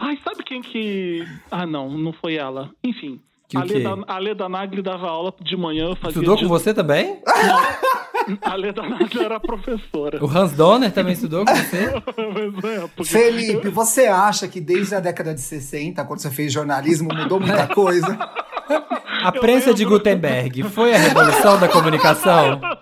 Ai, 0.00 0.18
sabe 0.22 0.44
quem 0.44 0.60
que. 0.60 1.26
Ah, 1.50 1.64
não, 1.64 1.88
não 1.88 2.12
foi 2.12 2.34
ela. 2.34 2.70
Enfim. 2.84 3.18
Que 3.48 3.56
a, 3.56 3.62
Leda, 3.62 3.96
a 4.08 4.18
Leda 4.18 4.48
Nagli 4.48 4.82
dava 4.82 5.08
aula 5.08 5.32
de 5.40 5.56
manhã. 5.56 5.84
Eu 5.90 5.96
fazia 5.96 6.20
Estudou 6.20 6.36
de... 6.36 6.42
com 6.42 6.48
você 6.48 6.74
também? 6.74 7.20
Não. 7.26 8.38
A 8.42 8.56
Leda 8.56 8.82
Nagli 8.82 9.24
era 9.24 9.38
professora. 9.38 10.24
O 10.24 10.28
Hans 10.28 10.52
Donner 10.52 10.90
também 10.92 11.12
estudou 11.12 11.44
com 11.44 11.54
você? 11.54 11.84
é, 11.94 12.88
porque... 12.88 13.04
Felipe, 13.04 13.68
você 13.68 14.06
acha 14.06 14.48
que 14.48 14.60
desde 14.60 14.96
a 14.96 15.00
década 15.00 15.32
de 15.32 15.40
60, 15.40 16.04
quando 16.04 16.18
você 16.18 16.30
fez 16.30 16.52
jornalismo, 16.52 17.08
mudou 17.14 17.38
muita 17.38 17.68
coisa? 17.72 18.18
A 19.22 19.30
prensa 19.30 19.72
de 19.72 19.84
Gutenberg 19.84 20.64
foi 20.64 20.92
a 20.92 20.98
revolução 20.98 21.58
da 21.58 21.68
comunicação? 21.68 22.60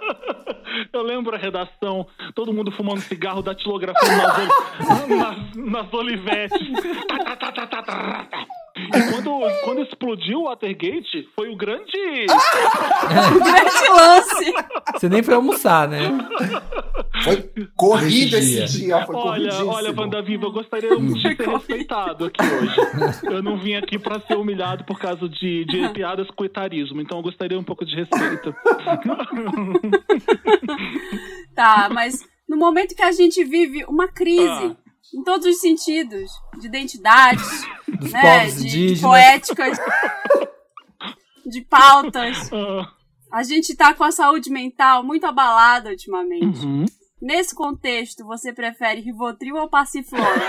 Eu 1.05 1.09
lembro 1.09 1.37
a 1.37 1.39
redação, 1.39 2.07
todo 2.35 2.51
mundo 2.51 2.73
fumando 2.73 3.03
cigarro, 3.03 3.43
datilografando 3.43 4.17
nas, 4.17 5.07
nas, 5.55 5.55
nas 5.55 5.93
olivetes. 5.93 6.59
E 8.75 9.13
quando, 9.13 9.41
quando 9.65 9.83
explodiu 9.83 10.41
o 10.41 10.45
Watergate, 10.45 11.29
foi 11.37 11.51
o 11.51 11.57
grande. 11.57 11.93
o 13.37 13.45
grande 13.45 13.89
lance. 13.91 14.55
Você 14.95 15.11
nem 15.11 15.23
foi 15.23 15.35
almoçar, 15.35 15.87
né? 15.87 15.99
Foi 17.25 17.51
corrido 17.75 18.37
esse 18.37 18.79
dia. 18.79 19.05
Foi 19.07 19.17
olha, 19.17 19.65
olha, 19.65 19.95
Wanda 19.99 20.23
Viva, 20.23 20.45
eu 20.45 20.53
gostaria 20.53 20.97
de 20.97 21.21
ser 21.21 21.49
respeitado 21.49 22.27
aqui 22.27 22.43
hoje. 22.43 22.77
Eu 23.25 23.43
não 23.43 23.59
vim 23.59 23.75
aqui 23.75 23.99
pra 23.99 24.21
ser 24.21 24.37
humilhado 24.37 24.85
por 24.85 24.99
causa 24.99 25.29
de, 25.29 25.65
de 25.65 25.89
piadas 25.95 26.31
com 26.31 26.45
etarismo, 26.45 27.01
então 27.01 27.19
eu 27.19 27.23
gostaria 27.23 27.59
um 27.59 27.65
pouco 27.65 27.85
de 27.85 27.97
respeito. 27.97 28.55
tá, 31.55 31.89
mas 31.91 32.21
no 32.49 32.57
momento 32.57 32.95
que 32.95 33.03
a 33.03 33.13
gente 33.13 33.43
vive 33.45 33.85
uma 33.89 34.07
crise. 34.07 34.47
Ah 34.47 34.77
em 35.15 35.23
todos 35.23 35.47
os 35.47 35.61
sentidos, 35.61 36.31
de 36.59 36.67
identidades, 36.67 37.49
Dos 37.87 38.11
né, 38.11 38.21
povos 38.21 38.65
de, 38.65 38.95
de 38.95 39.01
poéticas, 39.01 39.79
de 41.47 41.61
pautas. 41.63 42.51
A 43.33 43.43
gente 43.43 43.77
tá 43.77 43.95
com 43.95 44.03
a 44.03 44.11
saúde 44.11 44.51
mental 44.51 45.05
muito 45.05 45.25
abalada 45.25 45.91
ultimamente. 45.91 46.65
Uhum. 46.65 46.85
Nesse 47.25 47.55
contexto, 47.55 48.23
você 48.23 48.53
prefere 48.53 49.01
Rivotril 49.01 49.57
ou 49.57 49.67
Passiflora? 49.67 50.43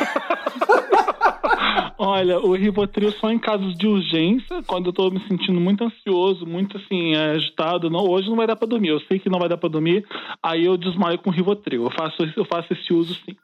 Olha, 1.97 2.37
o 2.37 2.53
Rivotril 2.53 3.13
só 3.13 3.31
em 3.31 3.39
casos 3.39 3.77
de 3.77 3.87
urgência, 3.87 4.61
quando 4.67 4.87
eu 4.87 4.93
tô 4.93 5.09
me 5.09 5.25
sentindo 5.25 5.57
muito 5.57 5.85
ansioso, 5.85 6.45
muito 6.45 6.75
assim, 6.75 7.15
agitado. 7.15 7.89
Não, 7.89 8.01
hoje 8.01 8.27
não 8.27 8.35
vai 8.35 8.45
dar 8.45 8.57
pra 8.57 8.67
dormir. 8.67 8.89
Eu 8.89 8.99
sei 8.99 9.19
que 9.19 9.29
não 9.29 9.39
vai 9.39 9.47
dar 9.47 9.55
pra 9.55 9.69
dormir, 9.69 10.05
aí 10.43 10.65
eu 10.65 10.75
desmaio 10.75 11.17
com 11.17 11.29
Rivotril. 11.29 11.85
Eu 11.85 11.91
faço, 11.91 12.17
eu 12.35 12.43
faço 12.43 12.73
esse 12.73 12.93
uso 12.93 13.13
sim. 13.23 13.37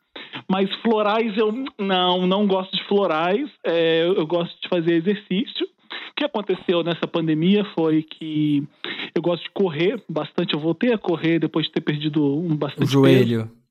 Mas 0.45 0.69
florais 0.81 1.37
eu 1.37 1.53
não, 1.79 2.27
não 2.27 2.45
gosto 2.45 2.75
de 2.75 2.83
florais. 2.83 3.49
É, 3.65 4.03
eu 4.05 4.27
gosto 4.27 4.61
de 4.61 4.67
fazer 4.67 4.95
exercício. 4.95 5.65
O 6.11 6.15
que 6.15 6.25
aconteceu 6.25 6.83
nessa 6.83 7.07
pandemia 7.07 7.65
foi 7.75 8.03
que 8.03 8.63
eu 9.15 9.21
gosto 9.21 9.43
de 9.43 9.51
correr 9.51 10.01
bastante. 10.09 10.53
Eu 10.53 10.59
voltei 10.59 10.93
a 10.93 10.97
correr 10.97 11.39
depois 11.39 11.65
de 11.65 11.71
ter 11.71 11.81
perdido 11.81 12.23
um 12.23 12.55
bastante 12.55 12.87
o 12.87 12.91
joelho. 12.91 13.43
Peso. 13.43 13.61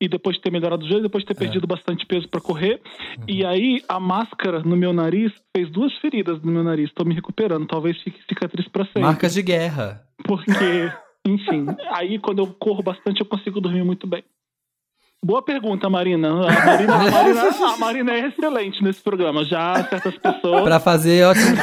E 0.00 0.08
depois 0.08 0.34
de 0.34 0.42
ter 0.42 0.50
melhorado 0.50 0.84
o 0.84 0.88
joelho, 0.88 1.04
depois 1.04 1.22
de 1.22 1.28
ter 1.28 1.38
perdido 1.38 1.64
é. 1.64 1.66
bastante 1.68 2.04
peso 2.04 2.28
para 2.28 2.40
correr. 2.40 2.80
Uhum. 3.18 3.24
E 3.28 3.46
aí 3.46 3.82
a 3.88 4.00
máscara 4.00 4.60
no 4.60 4.76
meu 4.76 4.92
nariz 4.92 5.32
fez 5.56 5.70
duas 5.70 5.96
feridas 5.98 6.42
no 6.42 6.50
meu 6.50 6.64
nariz. 6.64 6.88
Estou 6.88 7.06
me 7.06 7.14
recuperando. 7.14 7.66
Talvez 7.66 8.00
fique 8.02 8.20
cicatriz 8.28 8.66
para 8.68 8.84
sempre. 8.86 9.02
Marcas 9.02 9.34
de 9.34 9.42
guerra. 9.42 10.02
Porque, 10.24 10.92
enfim, 11.24 11.66
aí 11.92 12.18
quando 12.18 12.40
eu 12.40 12.48
corro 12.48 12.82
bastante 12.82 13.20
eu 13.20 13.26
consigo 13.26 13.60
dormir 13.60 13.84
muito 13.84 14.06
bem. 14.06 14.24
Boa 15.24 15.40
pergunta, 15.40 15.88
Marina. 15.88 16.28
A 16.30 16.66
Marina, 16.66 16.94
a 16.94 16.98
Marina, 17.10 17.42
a 17.42 17.76
Marina 17.76 18.12
é 18.12 18.26
excelente 18.26 18.82
nesse 18.82 19.00
programa. 19.00 19.44
Já 19.44 19.84
certas 19.88 20.18
pessoas. 20.18 20.62
Pra 20.64 20.80
fazer 20.80 21.24
ótimo. 21.24 21.56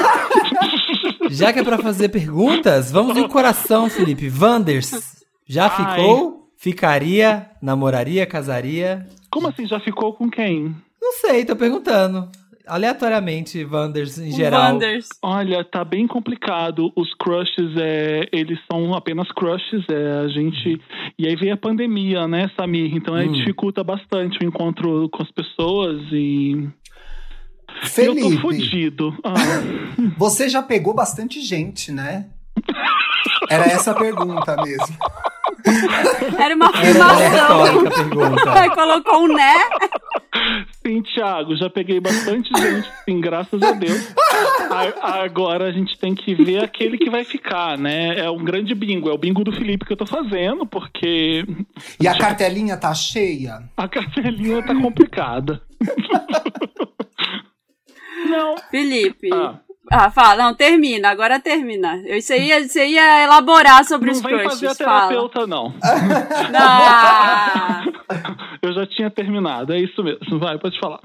Já 1.29 1.53
que 1.53 1.59
é 1.59 1.63
pra 1.63 1.77
fazer 1.77 2.09
perguntas, 2.09 2.91
vamos 2.91 3.15
em 3.17 3.27
coração, 3.27 3.87
Felipe. 3.89 4.29
Wanders, 4.29 5.23
já 5.47 5.65
Ai. 5.65 5.69
ficou? 5.99 6.49
Ficaria? 6.57 7.51
Namoraria? 7.61 8.25
Casaria? 8.25 9.05
Como 9.29 9.47
assim? 9.47 9.67
Já 9.67 9.79
ficou 9.79 10.13
com 10.13 10.27
quem? 10.27 10.75
Não 10.99 11.13
sei, 11.13 11.45
tô 11.45 11.55
perguntando 11.55 12.29
aleatoriamente 12.69 13.63
Wanders 13.65 14.17
em 14.17 14.31
geral. 14.31 14.73
Wanders. 14.73 15.07
Olha, 15.21 15.63
tá 15.63 15.83
bem 15.83 16.07
complicado. 16.07 16.91
Os 16.95 17.13
crushes, 17.15 17.75
é, 17.77 18.27
eles 18.31 18.59
são 18.71 18.93
apenas 18.93 19.29
crushes. 19.31 19.83
É, 19.89 20.19
a 20.23 20.27
gente. 20.27 20.79
E 21.17 21.27
aí 21.27 21.35
vem 21.35 21.51
a 21.51 21.57
pandemia, 21.57 22.27
né, 22.27 22.49
Samir? 22.55 22.95
Então 22.95 23.15
aí 23.15 23.27
hum. 23.27 23.33
dificulta 23.33 23.83
bastante 23.83 24.37
o 24.39 24.47
encontro 24.47 25.09
com 25.09 25.23
as 25.23 25.31
pessoas 25.31 25.99
e. 26.11 26.69
Felipe, 27.83 28.21
eu 28.21 28.35
tô 28.35 28.41
fudido. 28.41 29.17
Ah. 29.23 29.33
Você 30.17 30.49
já 30.49 30.61
pegou 30.61 30.93
bastante 30.93 31.41
gente, 31.41 31.91
né? 31.91 32.27
Era 33.49 33.65
essa 33.65 33.91
a 33.91 33.95
pergunta 33.95 34.55
mesmo. 34.57 34.97
Era 36.37 36.55
uma 36.55 36.69
afirmação. 36.69 37.65
Era 37.65 37.89
pergunta. 37.89 38.69
Colocou 38.75 39.23
um 39.23 39.27
né. 39.27 39.53
Sim, 40.85 41.01
Thiago, 41.01 41.55
já 41.55 41.69
peguei 41.69 41.99
bastante 41.99 42.49
gente, 42.57 42.89
sim, 43.05 43.19
graças 43.19 43.61
a 43.61 43.71
Deus. 43.73 44.13
A, 45.01 45.23
agora 45.23 45.65
a 45.65 45.71
gente 45.71 45.97
tem 45.97 46.15
que 46.15 46.33
ver 46.33 46.63
aquele 46.63 46.97
que 46.97 47.09
vai 47.09 47.23
ficar, 47.23 47.77
né? 47.77 48.19
É 48.19 48.29
um 48.29 48.43
grande 48.43 48.73
bingo, 48.73 49.09
é 49.09 49.13
o 49.13 49.17
bingo 49.17 49.43
do 49.43 49.51
Felipe 49.51 49.85
que 49.85 49.93
eu 49.93 49.97
tô 49.97 50.05
fazendo, 50.05 50.65
porque. 50.65 51.45
E 51.99 52.07
a 52.07 52.17
cartelinha 52.17 52.77
tá 52.77 52.93
cheia? 52.93 53.63
A 53.75 53.87
cartelinha 53.87 54.63
tá 54.63 54.75
complicada. 54.75 55.61
Não. 58.29 58.55
Felipe. 58.69 59.29
Ah. 59.33 59.59
Ah, 59.91 60.11
fala, 60.11 60.43
não, 60.43 60.53
termina, 60.53 61.09
agora 61.09 61.39
termina. 61.39 62.01
Eu, 62.05 62.21
você, 62.21 62.37
ia, 62.39 62.67
você 62.67 62.85
ia 62.85 63.23
elaborar 63.23 63.83
sobre 63.85 64.11
não 64.11 64.13
os 64.13 64.21
crushes, 64.21 64.37
Não 64.37 64.49
vem 64.49 64.49
fazer 64.49 64.67
a 64.67 64.75
terapeuta, 64.75 65.47
não. 65.47 65.73
não. 66.51 67.99
Eu 68.61 68.73
já 68.73 68.85
tinha 68.85 69.09
terminado, 69.09 69.73
é 69.73 69.79
isso 69.79 70.03
mesmo. 70.03 70.37
Vai, 70.39 70.59
pode 70.59 70.79
falar. 70.79 70.99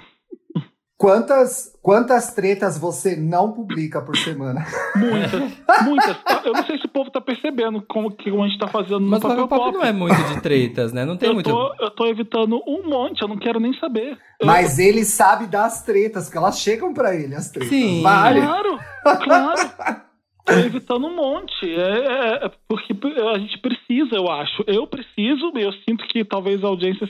Quantas, 1.04 1.78
quantas 1.82 2.32
tretas 2.32 2.78
você 2.78 3.14
não 3.14 3.52
publica 3.52 4.00
por 4.00 4.16
semana? 4.16 4.64
Muitas, 4.96 5.52
muitas. 5.84 6.16
Eu 6.42 6.54
não 6.54 6.64
sei 6.64 6.78
se 6.78 6.86
o 6.86 6.88
povo 6.88 7.10
tá 7.10 7.20
percebendo 7.20 7.82
como 7.86 8.10
que 8.10 8.30
a 8.30 8.46
gente 8.48 8.58
tá 8.58 8.68
fazendo 8.68 9.00
no 9.00 9.10
Mas 9.10 9.20
papel 9.20 9.44
o 9.44 9.48
papel 9.48 9.64
pop 9.66 9.76
não 9.76 9.84
é 9.84 9.92
muito 9.92 10.16
de 10.32 10.40
tretas, 10.40 10.94
né? 10.94 11.04
Não 11.04 11.18
tem 11.18 11.28
eu 11.28 11.34
muito. 11.34 11.50
Tô, 11.50 11.74
eu 11.78 11.90
tô 11.90 12.06
evitando 12.06 12.58
um 12.66 12.88
monte, 12.88 13.20
eu 13.20 13.28
não 13.28 13.36
quero 13.36 13.60
nem 13.60 13.78
saber. 13.78 14.16
Mas 14.42 14.78
eu... 14.78 14.86
ele 14.86 15.04
sabe 15.04 15.46
das 15.46 15.82
tretas, 15.82 16.24
porque 16.24 16.38
elas 16.38 16.58
chegam 16.58 16.94
para 16.94 17.14
ele, 17.14 17.34
as 17.34 17.50
tretas. 17.50 17.68
Sim. 17.68 18.00
Várias. 18.02 18.42
Claro, 18.46 18.78
claro. 19.22 20.00
Tô 20.46 20.52
evitando 20.54 21.06
um 21.06 21.14
monte. 21.14 21.66
É, 21.66 21.98
é, 21.98 22.46
é, 22.46 22.50
porque 22.66 22.94
a 23.34 23.38
gente 23.38 23.58
precisa, 23.58 24.16
eu 24.16 24.30
acho. 24.30 24.64
Eu 24.66 24.86
preciso, 24.86 25.52
eu 25.54 25.72
sinto 25.86 26.06
que 26.06 26.24
talvez 26.24 26.64
a 26.64 26.68
audiência 26.68 27.06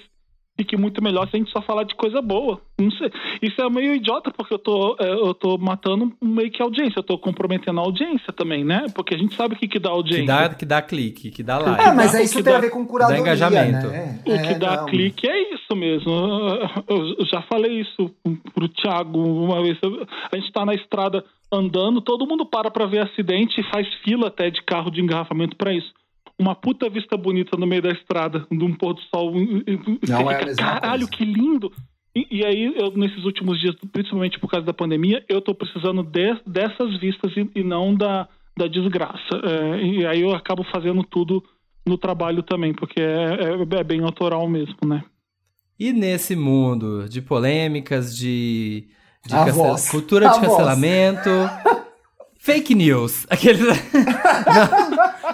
fique 0.57 0.77
muito 0.77 1.03
melhor 1.03 1.29
se 1.29 1.37
a 1.37 1.39
gente 1.39 1.51
só 1.51 1.61
falar 1.63 1.85
de 1.85 1.95
coisa 1.95 2.23
boa. 2.23 2.61
Não 2.79 2.91
sei. 2.93 3.11
Isso 3.43 3.61
é 3.61 3.69
meio 3.69 3.95
idiota, 3.95 4.31
porque 4.31 4.55
eu 4.55 4.59
tô, 4.59 4.97
é, 5.01 5.13
eu 5.13 5.35
tô 5.35 5.59
matando 5.59 6.13
meio 6.23 6.51
que 6.51 6.63
a 6.63 6.65
audiência. 6.65 6.99
Eu 6.99 7.03
tô 7.03 7.19
comprometendo 7.19 7.79
a 7.81 7.83
audiência 7.83 8.33
também, 8.33 8.65
né? 8.65 8.87
Porque 8.95 9.15
a 9.15 9.19
gente 9.19 9.35
sabe 9.35 9.55
o 9.55 9.59
que, 9.59 9.69
que 9.69 9.79
dá 9.79 9.91
audiência. 9.91 10.23
Que 10.23 10.27
dá, 10.27 10.55
que 10.55 10.67
dá 10.67 10.83
clique, 10.83 11.31
que 11.31 11.43
dá 11.43 11.59
like. 11.59 11.83
É, 11.83 11.93
mas 11.93 12.15
isso 12.15 12.35
tem 12.35 12.45
dá, 12.45 12.59
a 12.59 12.61
ver 12.61 12.71
com 12.71 12.87
curadoria, 12.87 13.23
dá 13.23 13.29
engajamento. 13.29 13.87
Né? 13.89 14.21
O 14.21 14.43
que 14.43 14.55
é, 14.55 14.59
dá 14.59 14.77
não. 14.77 14.87
clique 14.87 15.29
é 15.29 15.55
isso 15.55 15.75
mesmo. 15.75 16.11
Eu 16.89 17.27
já 17.27 17.43
falei 17.43 17.81
isso 17.81 18.11
pro 18.55 18.69
Thiago 18.69 19.21
uma 19.21 19.63
vez. 19.63 19.79
A 20.33 20.37
gente 20.37 20.53
tá 20.53 20.65
na 20.65 20.75
estrada 20.75 21.25
andando, 21.53 22.01
todo 22.01 22.27
mundo 22.27 22.47
para 22.47 22.71
pra 22.71 22.87
ver 22.87 23.01
acidente 23.01 23.61
e 23.61 23.71
faz 23.71 23.87
fila 24.05 24.29
até 24.29 24.51
de 24.51 24.63
carro 24.63 24.91
de 24.91 25.01
engarrafamento 25.01 25.57
para 25.57 25.73
isso 25.73 25.93
uma 26.39 26.55
puta 26.55 26.89
vista 26.89 27.17
bonita 27.17 27.57
no 27.57 27.67
meio 27.67 27.83
da 27.83 27.91
estrada, 27.91 28.47
de 28.51 28.65
um 28.65 28.75
pôr 28.75 28.95
do 28.95 29.01
sol. 29.03 29.33
Não 30.09 30.31
é 30.31 30.39
fica, 30.39 30.57
Caralho, 30.57 31.09
que 31.09 31.25
lindo! 31.25 31.73
E, 32.17 32.39
e, 32.39 32.47
aí, 32.47 32.73
eu, 32.77 32.93
nesses 32.93 33.25
últimos 33.25 33.61
dias, 33.61 33.75
principalmente 33.93 34.39
por 34.39 34.49
causa 34.49 34.65
da 34.65 34.73
pandemia, 34.73 35.25
eu 35.29 35.41
tô 35.41 35.53
precisando 35.55 36.03
de, 36.03 36.37
dessas 36.47 36.97
vistas 37.01 37.33
e, 37.37 37.51
e, 37.57 37.65
não 37.65 37.95
da, 37.95 38.29
da 38.57 38.69
desgraça. 38.69 39.35
É, 39.43 39.85
e 39.85 40.07
aí 40.07 40.21
eu 40.21 40.33
acabo 40.33 40.65
fazendo 40.65 41.03
tudo 41.03 41.43
no 41.85 41.99
trabalho 41.99 42.43
também, 42.43 42.73
porque 42.73 43.01
é, 43.01 43.75
é, 43.75 43.81
é 43.81 43.85
bem 43.85 44.03
autoral 44.03 44.49
mesmo, 44.49 44.77
né? 44.87 45.03
E 45.79 45.93
nesse 45.93 46.37
mundo 46.37 47.09
de 47.09 47.21
polêmicas, 47.21 48.17
de, 48.17 48.87
de 49.27 49.35
cancel... 49.35 49.91
cultura 49.91 50.29
de 50.29 50.41
cancelamento, 50.41 51.31
fake 52.39 52.77
news. 52.77 53.27
Aquele... 53.29 53.59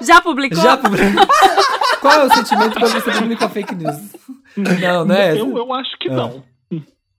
Já 0.01 0.21
publicou? 0.21 0.63
Já 0.63 0.77
publicou. 0.77 1.27
Qual 2.01 2.15
é 2.15 2.25
o 2.25 2.35
sentimento 2.35 2.79
quando 2.79 2.93
você 2.93 3.11
publica 3.13 3.49
fake 3.49 3.75
news? 3.75 4.17
Não, 4.57 5.05
né? 5.05 5.39
Eu, 5.39 5.57
eu 5.57 5.73
acho 5.75 5.99
que 5.99 6.09
ah. 6.09 6.15
não. 6.15 6.43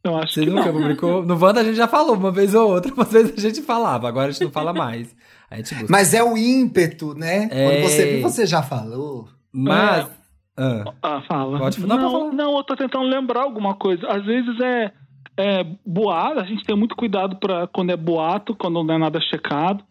Eu 0.03 0.17
acho 0.17 0.33
você 0.33 0.45
que 0.45 0.49
nunca 0.49 0.71
não. 0.71 0.81
publicou? 0.81 1.23
No 1.23 1.39
Wanda 1.39 1.61
a 1.61 1.63
gente 1.63 1.75
já 1.75 1.87
falou 1.87 2.15
uma 2.15 2.31
vez 2.31 2.55
ou 2.55 2.71
outra, 2.71 2.91
uma 2.93 3.05
vez 3.05 3.33
a 3.37 3.41
gente 3.41 3.61
falava, 3.61 4.07
agora 4.07 4.29
a 4.29 4.31
gente 4.31 4.43
não 4.43 4.51
fala 4.51 4.73
mais. 4.73 5.15
A 5.49 5.57
gente 5.57 5.75
busca. 5.75 5.87
Mas 5.89 6.13
é 6.13 6.23
o 6.23 6.35
ímpeto, 6.37 7.13
né? 7.13 7.47
É... 7.51 7.69
Quando 7.69 7.81
você, 7.83 8.21
você 8.21 8.45
já 8.47 8.63
falou. 8.63 9.29
Mas. 9.51 10.07
É. 10.57 10.83
Ah, 10.83 10.93
ah, 11.01 11.21
fala. 11.27 11.59
Pode, 11.59 11.79
não, 11.85 11.97
não, 11.97 12.11
não, 12.11 12.33
não, 12.33 12.57
eu 12.57 12.63
tô 12.63 12.75
tentando 12.75 13.05
lembrar 13.05 13.43
alguma 13.43 13.75
coisa. 13.75 14.07
Às 14.07 14.25
vezes 14.25 14.59
é, 14.59 14.91
é 15.37 15.63
boato, 15.85 16.39
a 16.39 16.45
gente 16.45 16.63
tem 16.65 16.75
muito 16.75 16.95
cuidado 16.95 17.35
para 17.37 17.67
quando 17.67 17.91
é 17.91 17.97
boato, 17.97 18.55
quando 18.55 18.83
não 18.83 18.95
é 18.95 18.97
nada 18.97 19.19
checado. 19.21 19.83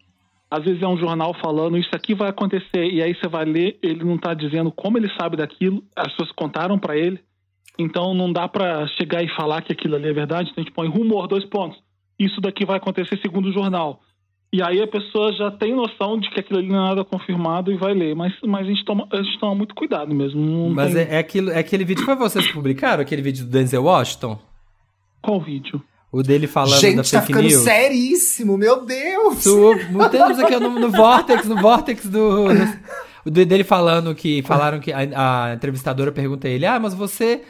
Às 0.51 0.65
vezes 0.65 0.81
é 0.81 0.87
um 0.87 0.97
jornal 0.97 1.33
falando 1.41 1.77
isso 1.77 1.89
aqui 1.93 2.13
vai 2.13 2.29
acontecer 2.29 2.83
e 2.91 3.01
aí 3.01 3.15
você 3.15 3.25
vai 3.27 3.45
ler, 3.45 3.79
ele 3.81 4.03
não 4.03 4.15
está 4.15 4.33
dizendo 4.33 4.69
como 4.69 4.97
ele 4.97 5.09
sabe 5.17 5.37
daquilo, 5.37 5.81
as 5.95 6.11
pessoas 6.11 6.31
contaram 6.33 6.77
para 6.77 6.97
ele. 6.97 7.19
Então 7.79 8.13
não 8.13 8.31
dá 8.31 8.49
para 8.49 8.85
chegar 8.99 9.23
e 9.23 9.33
falar 9.33 9.61
que 9.61 9.71
aquilo 9.71 9.95
ali 9.95 10.09
é 10.09 10.13
verdade, 10.13 10.49
então 10.51 10.61
a 10.61 10.65
gente 10.65 10.73
põe 10.73 10.89
rumor, 10.89 11.25
dois 11.27 11.45
pontos. 11.45 11.79
Isso 12.19 12.41
daqui 12.41 12.65
vai 12.65 12.75
acontecer 12.75 13.17
segundo 13.21 13.47
o 13.47 13.53
jornal. 13.53 14.01
E 14.53 14.61
aí 14.61 14.81
a 14.81 14.87
pessoa 14.87 15.31
já 15.31 15.49
tem 15.49 15.73
noção 15.73 16.19
de 16.19 16.29
que 16.29 16.41
aquilo 16.41 16.59
ali 16.59 16.67
não 16.67 16.85
é 16.85 16.89
nada 16.89 17.05
confirmado 17.05 17.71
e 17.71 17.77
vai 17.77 17.93
ler. 17.93 18.13
Mas, 18.13 18.33
mas 18.43 18.67
a, 18.67 18.69
gente 18.69 18.83
toma, 18.83 19.07
a 19.09 19.23
gente 19.23 19.39
toma 19.39 19.55
muito 19.55 19.73
cuidado 19.73 20.13
mesmo. 20.13 20.69
Mas 20.69 20.93
tem... 20.93 21.03
é, 21.03 21.15
é, 21.15 21.17
aquilo, 21.19 21.49
é 21.49 21.59
aquele 21.59 21.85
vídeo. 21.85 22.03
Foi 22.03 22.15
vocês 22.17 22.45
que 22.45 22.53
publicaram? 22.53 23.01
Aquele 23.01 23.21
vídeo 23.21 23.45
do 23.45 23.51
Denzel 23.51 23.85
Washington? 23.85 24.37
Qual 25.21 25.39
vídeo? 25.39 25.81
O 26.11 26.21
dele 26.21 26.45
falando 26.45 26.81
gente, 26.81 26.97
da 26.97 27.03
tá 27.03 27.21
fake 27.21 27.27
ficando 27.27 27.47
news. 27.47 27.63
seríssimo, 27.63 28.57
meu 28.57 28.85
Deus! 28.85 29.43
Tu, 29.43 29.71
temos 30.11 30.39
aqui 30.39 30.57
no, 30.57 30.77
no 30.77 30.91
Vortex, 30.91 31.45
no 31.45 31.61
Vortex 31.61 32.05
do. 32.07 32.47
O 33.23 33.29
dele 33.29 33.63
falando 33.63 34.13
que. 34.15 34.41
Falaram 34.41 34.79
que 34.79 34.91
a, 34.91 34.97
a, 34.99 35.53
entrevistadora 35.53 36.11
pergunta 36.11 36.47
a 36.47 36.51
ele: 36.51 36.65
Ah, 36.65 36.79
mas 36.79 36.93
você. 36.93 37.43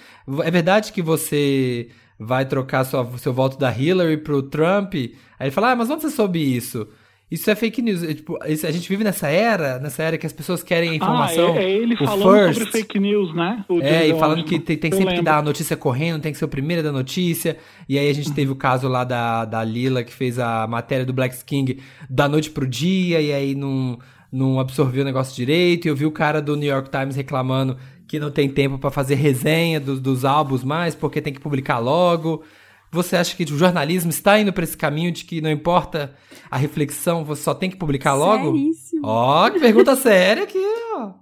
É 0.43 0.51
verdade 0.51 0.91
que 0.91 1.01
você 1.01 1.89
vai 2.19 2.45
trocar 2.45 2.83
sua, 2.83 3.09
seu 3.17 3.33
voto 3.33 3.57
da 3.57 3.71
Hillary 3.75 4.17
pro 4.17 4.43
Trump? 4.43 4.93
Aí 4.93 5.13
ele 5.39 5.51
fala: 5.51 5.71
Ah, 5.71 5.75
mas 5.75 5.89
onde 5.89 6.01
você 6.01 6.09
soube 6.11 6.55
isso? 6.55 6.87
Isso 7.31 7.49
é 7.49 7.55
fake 7.55 7.81
news. 7.81 8.03
É, 8.03 8.13
tipo, 8.13 8.37
isso, 8.45 8.67
a 8.67 8.71
gente 8.71 8.89
vive 8.89 9.05
nessa 9.05 9.29
era, 9.29 9.79
nessa 9.79 10.03
era 10.03 10.17
que 10.17 10.27
as 10.27 10.33
pessoas 10.33 10.61
querem 10.61 10.89
a 10.89 10.95
informação. 10.95 11.53
Ah, 11.53 11.61
é, 11.61 11.63
é 11.63 11.71
ele 11.71 11.95
falando 11.95 12.37
first. 12.37 12.59
sobre 12.59 12.71
fake 12.71 12.99
news, 12.99 13.33
né? 13.33 13.63
O 13.69 13.79
é, 13.79 14.05
e 14.09 14.19
falando 14.19 14.43
que 14.43 14.59
tem, 14.59 14.75
tem 14.75 14.91
sempre 14.91 15.05
lembro. 15.05 15.19
que 15.19 15.25
dar 15.25 15.37
a 15.37 15.41
notícia 15.41 15.77
correndo, 15.77 16.21
tem 16.21 16.33
que 16.33 16.37
ser 16.37 16.43
o 16.43 16.49
primeiro 16.49 16.83
da 16.83 16.91
notícia. 16.91 17.55
E 17.87 17.97
aí 17.97 18.09
a 18.09 18.13
gente 18.13 18.33
teve 18.33 18.51
o 18.51 18.55
caso 18.55 18.89
lá 18.89 19.05
da, 19.05 19.45
da 19.45 19.63
Lila, 19.63 20.03
que 20.03 20.13
fez 20.13 20.37
a 20.37 20.67
matéria 20.67 21.05
do 21.05 21.13
Black 21.13 21.41
King 21.45 21.79
da 22.09 22.27
noite 22.27 22.49
pro 22.49 22.67
dia, 22.67 23.21
e 23.21 23.31
aí 23.31 23.55
não, 23.55 23.97
não 24.29 24.59
absorveu 24.59 25.03
o 25.03 25.05
negócio 25.05 25.33
direito. 25.33 25.85
E 25.85 25.89
eu 25.89 25.95
vi 25.95 26.05
o 26.05 26.11
cara 26.11 26.41
do 26.41 26.57
New 26.57 26.69
York 26.69 26.89
Times 26.89 27.15
reclamando 27.15 27.77
que 28.09 28.19
não 28.19 28.29
tem 28.29 28.49
tempo 28.49 28.77
para 28.77 28.91
fazer 28.91 29.15
resenha 29.15 29.79
dos, 29.79 30.01
dos 30.01 30.25
álbuns 30.25 30.65
mais, 30.65 30.93
porque 30.93 31.21
tem 31.21 31.31
que 31.31 31.39
publicar 31.39 31.77
logo. 31.79 32.43
Você 32.91 33.15
acha 33.15 33.35
que 33.37 33.43
o 33.45 33.57
jornalismo 33.57 34.09
está 34.09 34.37
indo 34.37 34.51
para 34.51 34.65
esse 34.65 34.75
caminho 34.75 35.13
de 35.13 35.23
que 35.23 35.39
não 35.39 35.49
importa 35.49 36.13
a 36.49 36.57
reflexão, 36.57 37.23
você 37.23 37.43
só 37.43 37.53
tem 37.53 37.69
que 37.69 37.77
publicar 37.77 38.15
logo? 38.15 38.51
Seríssimo. 38.51 39.01
Ó, 39.05 39.47
oh, 39.47 39.51
que 39.51 39.59
pergunta 39.59 39.95
séria 39.95 40.43
aqui, 40.43 40.59
ó. 40.95 41.11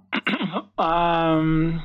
Um... 0.80 1.78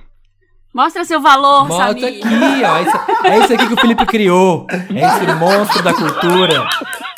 Mostra 0.74 1.04
seu 1.06 1.22
valor, 1.22 1.68
Mostra 1.68 1.88
Samir. 1.88 2.26
aqui, 2.26 2.64
ó. 2.64 2.82
Isso, 2.82 3.28
é 3.28 3.40
isso 3.40 3.54
aqui 3.54 3.68
que 3.68 3.74
o 3.74 3.80
Felipe 3.80 4.06
criou. 4.06 4.66
É 4.70 4.76
esse 4.76 5.34
monstro 5.38 5.84
da 5.84 5.94
cultura. 5.94 6.68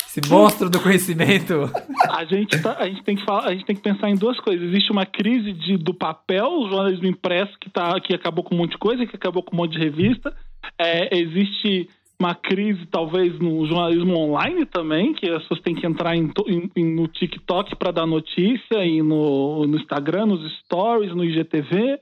Esse 0.06 0.20
monstro 0.28 0.68
do 0.68 0.80
conhecimento. 0.80 1.70
A 2.10 2.24
gente, 2.24 2.60
tá, 2.60 2.76
a, 2.78 2.86
gente 2.88 3.02
tem 3.04 3.16
que 3.16 3.24
falar, 3.24 3.46
a 3.46 3.52
gente 3.52 3.64
tem 3.64 3.76
que 3.76 3.82
pensar 3.82 4.10
em 4.10 4.16
duas 4.16 4.38
coisas. 4.40 4.68
Existe 4.68 4.92
uma 4.92 5.06
crise 5.06 5.52
de, 5.52 5.76
do 5.76 5.94
papel, 5.94 6.46
o 6.46 6.68
jornalismo 6.68 7.06
impresso, 7.06 7.56
que, 7.60 7.70
tá, 7.70 7.98
que 8.00 8.14
acabou 8.14 8.44
com 8.44 8.54
um 8.54 8.58
monte 8.58 8.72
de 8.72 8.78
coisa, 8.78 9.06
que 9.06 9.16
acabou 9.16 9.42
com 9.42 9.54
um 9.54 9.58
monte 9.58 9.72
de 9.72 9.78
revista. 9.78 10.34
É, 10.78 11.16
existe 11.16 11.88
uma 12.20 12.34
crise, 12.34 12.84
talvez, 12.86 13.38
no 13.38 13.64
jornalismo 13.66 14.18
online 14.18 14.66
também, 14.66 15.14
que 15.14 15.28
as 15.30 15.42
pessoas 15.42 15.60
têm 15.60 15.74
que 15.74 15.86
entrar 15.86 16.16
em, 16.16 16.30
em, 16.74 16.94
no 16.94 17.06
TikTok 17.06 17.76
para 17.76 17.92
dar 17.92 18.06
notícia, 18.06 18.84
e 18.84 19.00
no, 19.00 19.64
no, 19.66 19.76
Instagram, 19.76 20.26
nos 20.26 20.58
stories, 20.60 21.14
no 21.14 21.24
IGTV. 21.24 22.00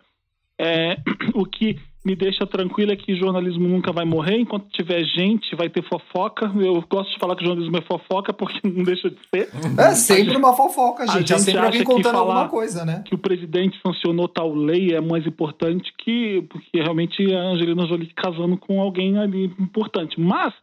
É, 0.58 0.96
o 1.34 1.44
que 1.44 1.76
me 2.06 2.14
deixa 2.14 2.46
tranquilo 2.46 2.92
é 2.92 2.96
que 2.96 3.16
jornalismo 3.16 3.66
nunca 3.66 3.90
vai 3.90 4.04
morrer. 4.04 4.38
Enquanto 4.38 4.68
tiver 4.68 5.02
gente, 5.02 5.56
vai 5.56 5.68
ter 5.68 5.82
fofoca. 5.82 6.46
Eu 6.56 6.80
gosto 6.88 7.12
de 7.12 7.18
falar 7.18 7.34
que 7.34 7.44
jornalismo 7.44 7.76
é 7.76 7.80
fofoca 7.80 8.32
porque 8.32 8.60
não 8.62 8.84
deixa 8.84 9.10
de 9.10 9.18
ser. 9.34 9.50
É 9.76 9.90
sempre 9.90 10.36
uma 10.36 10.54
fofoca, 10.54 11.04
gente. 11.04 11.18
gente 11.18 11.32
é 11.32 11.38
sempre 11.38 11.66
alguém 11.66 11.82
contando 11.82 12.16
alguma 12.16 12.48
coisa, 12.48 12.84
né? 12.84 13.02
Que 13.04 13.16
o 13.16 13.18
presidente 13.18 13.76
sancionou 13.84 14.28
tal 14.28 14.54
lei 14.54 14.94
é 14.94 15.00
mais 15.00 15.26
importante 15.26 15.92
que 15.98 16.42
porque 16.48 16.80
realmente 16.80 17.34
a 17.34 17.40
Angelina 17.40 17.86
Jolie 17.88 18.12
casando 18.14 18.56
com 18.56 18.80
alguém 18.80 19.18
ali 19.18 19.52
importante. 19.58 20.20
Mas 20.20 20.54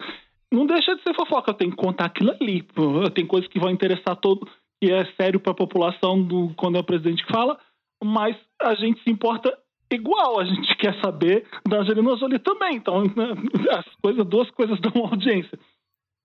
não 0.50 0.66
deixa 0.66 0.96
de 0.96 1.04
ser 1.04 1.14
fofoca. 1.14 1.52
Eu 1.52 1.56
tenho 1.56 1.72
que 1.72 1.78
contar 1.78 2.06
aquilo 2.06 2.32
ali. 2.40 2.66
Tem 3.14 3.28
coisas 3.28 3.50
que 3.50 3.60
vão 3.60 3.70
interessar 3.70 4.16
todo, 4.16 4.48
que 4.82 4.90
é 4.90 5.06
sério 5.18 5.42
para 5.42 5.52
a 5.52 5.56
população 5.56 6.24
do, 6.24 6.54
quando 6.56 6.78
é 6.78 6.80
o 6.80 6.86
presidente 6.86 7.26
que 7.26 7.34
fala, 7.34 7.58
mas 8.02 8.38
a 8.62 8.76
gente 8.76 9.04
se 9.04 9.10
importa 9.10 9.54
igual 9.94 10.40
a 10.40 10.46
gente 10.46 10.76
quer 10.78 11.00
saber 11.02 11.46
da 11.68 11.80
Angelina 11.80 12.16
Jolie 12.18 12.40
também. 12.40 12.76
Então, 12.76 13.04
né, 13.04 13.34
as 13.72 13.86
coisas, 14.02 14.26
duas 14.26 14.50
coisas 14.52 14.80
dão 14.80 15.06
audiência. 15.06 15.58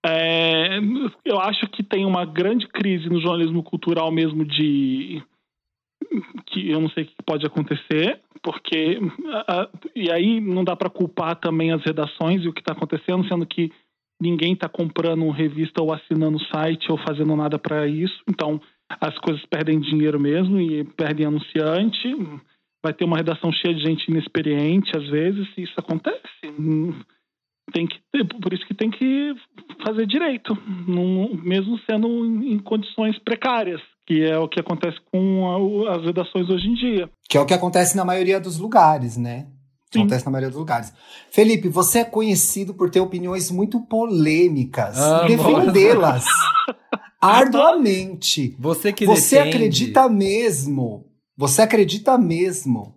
É, 0.04 0.78
eu 1.24 1.40
acho 1.40 1.68
que 1.68 1.83
tem 1.83 2.07
uma 2.07 2.24
grande 2.24 2.66
crise 2.68 3.09
no 3.09 3.20
jornalismo 3.20 3.62
cultural 3.62 4.12
mesmo 4.12 4.44
de 4.44 5.22
que 6.46 6.70
eu 6.70 6.81
não 6.81 6.88
sei 6.90 7.04
o 7.04 7.07
que 7.07 7.14
pode 7.26 7.44
acontecer, 7.44 8.20
porque 8.42 8.98
e 9.94 10.11
aí 10.11 10.40
não 10.40 10.64
dá 10.64 10.76
para 10.76 10.88
culpar 10.88 11.37
também 11.37 11.72
as 11.72 11.83
redações 11.83 12.42
e 12.42 12.48
o 12.48 12.52
que 12.52 12.61
está 12.61 12.72
acontecendo, 12.72 13.26
sendo 13.28 13.44
que 13.44 13.70
ninguém 14.20 14.52
está 14.52 14.68
comprando 14.68 15.28
revista 15.31 15.83
ou 15.83 15.92
assinando 15.92 16.38
site 16.46 16.90
ou 16.90 16.98
fazendo 16.98 17.35
nada 17.37 17.59
para 17.59 17.87
isso. 17.87 18.22
Então 18.28 18.61
as 18.88 19.18
coisas 19.18 19.44
perdem 19.46 19.81
dinheiro 19.81 20.18
mesmo 20.18 20.61
e 20.61 20.85
perdem 20.85 21.26
anunciante 21.26 22.09
vai 22.82 22.92
ter 22.92 23.04
uma 23.04 23.16
redação 23.16 23.52
cheia 23.52 23.74
de 23.74 23.82
gente 23.82 24.08
inexperiente, 24.10 24.96
às 24.96 25.08
vezes, 25.08 25.46
e 25.56 25.62
isso 25.62 25.74
acontece. 25.76 26.18
Tem 27.72 27.86
que 27.86 27.98
por 28.40 28.52
isso 28.52 28.66
que 28.66 28.74
tem 28.74 28.90
que 28.90 29.34
fazer 29.84 30.06
direito, 30.06 30.56
mesmo 31.44 31.78
sendo 31.88 32.08
em 32.24 32.58
condições 32.58 33.18
precárias, 33.18 33.80
que 34.06 34.22
é 34.24 34.38
o 34.38 34.48
que 34.48 34.58
acontece 34.58 34.96
com 35.12 35.84
a, 35.86 35.96
as 35.96 36.04
redações 36.04 36.48
hoje 36.48 36.66
em 36.66 36.74
dia. 36.74 37.10
Que 37.28 37.36
é 37.36 37.40
o 37.40 37.44
que 37.46 37.52
acontece 37.52 37.96
na 37.96 38.04
maioria 38.04 38.40
dos 38.40 38.58
lugares, 38.58 39.16
né? 39.18 39.46
Sim. 39.92 40.00
Acontece 40.00 40.24
na 40.24 40.32
maioria 40.32 40.50
dos 40.50 40.58
lugares. 40.58 40.92
Felipe, 41.30 41.68
você 41.68 42.00
é 42.00 42.04
conhecido 42.04 42.74
por 42.74 42.90
ter 42.90 43.00
opiniões 43.00 43.50
muito 43.50 43.80
polêmicas. 43.82 44.98
Ah, 44.98 45.26
defendê-las 45.26 46.24
arduamente. 47.20 48.54
Você 48.58 48.92
que 48.92 49.06
Você 49.06 49.36
defende. 49.36 49.56
acredita 49.56 50.08
mesmo 50.08 51.07
você 51.38 51.62
acredita 51.62 52.18
mesmo 52.18 52.96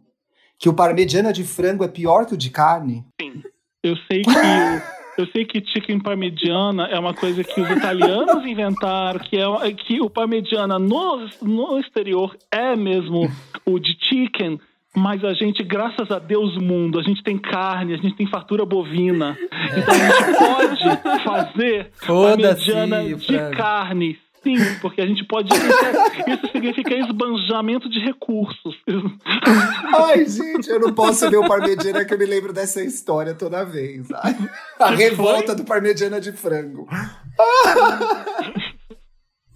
que 0.57 0.67
o 0.67 0.73
parmegiana 0.73 1.31
de 1.31 1.43
frango 1.43 1.83
é 1.83 1.87
pior 1.87 2.25
que 2.25 2.33
o 2.33 2.37
de 2.37 2.49
carne? 2.49 3.05
Sim. 3.21 3.43
Eu 3.83 3.95
sei 4.11 4.23
que 4.23 4.31
eu 5.21 5.27
sei 5.27 5.45
que 5.45 5.63
chicken 5.63 5.99
parmegiana 5.99 6.87
é 6.87 6.97
uma 6.97 7.13
coisa 7.13 7.43
que 7.43 7.61
os 7.61 7.69
italianos 7.69 8.43
inventaram, 8.43 9.19
que 9.19 9.37
é 9.37 9.71
que 9.73 10.01
o 10.01 10.09
parmegiana 10.09 10.79
no, 10.79 11.29
no 11.39 11.79
exterior 11.79 12.35
é 12.51 12.75
mesmo 12.75 13.29
o 13.63 13.77
de 13.77 13.95
chicken, 14.09 14.59
mas 14.95 15.23
a 15.23 15.33
gente, 15.35 15.63
graças 15.63 16.09
a 16.09 16.17
Deus 16.17 16.57
mundo, 16.57 16.99
a 16.99 17.03
gente 17.03 17.21
tem 17.21 17.37
carne, 17.37 17.93
a 17.93 17.97
gente 17.97 18.15
tem 18.15 18.27
fartura 18.27 18.65
bovina. 18.65 19.37
Então 19.77 20.57
a 20.57 20.73
gente 20.73 20.97
pode 20.97 21.23
fazer 21.23 21.91
parmegiana 22.07 23.03
de 23.03 23.55
carne 23.55 24.17
Sim, 24.43 24.55
porque 24.81 25.01
a 25.01 25.05
gente 25.05 25.23
pode. 25.25 25.49
Isso 25.53 26.51
significa 26.51 26.95
esbanjamento 26.95 27.87
de 27.87 27.99
recursos. 27.99 28.75
Ai, 29.95 30.25
gente, 30.25 30.67
eu 30.67 30.79
não 30.79 30.93
posso 30.93 31.29
ver 31.29 31.37
o 31.37 31.47
Parmegiana 31.47 32.03
que 32.03 32.13
eu 32.13 32.17
me 32.17 32.25
lembro 32.25 32.51
dessa 32.51 32.83
história 32.83 33.35
toda 33.35 33.63
vez. 33.63 34.11
Ai, 34.11 34.35
a 34.79 34.89
revolta 34.89 35.53
do 35.53 35.63
Parmegiana 35.63 36.19
de 36.19 36.31
frango. 36.31 36.87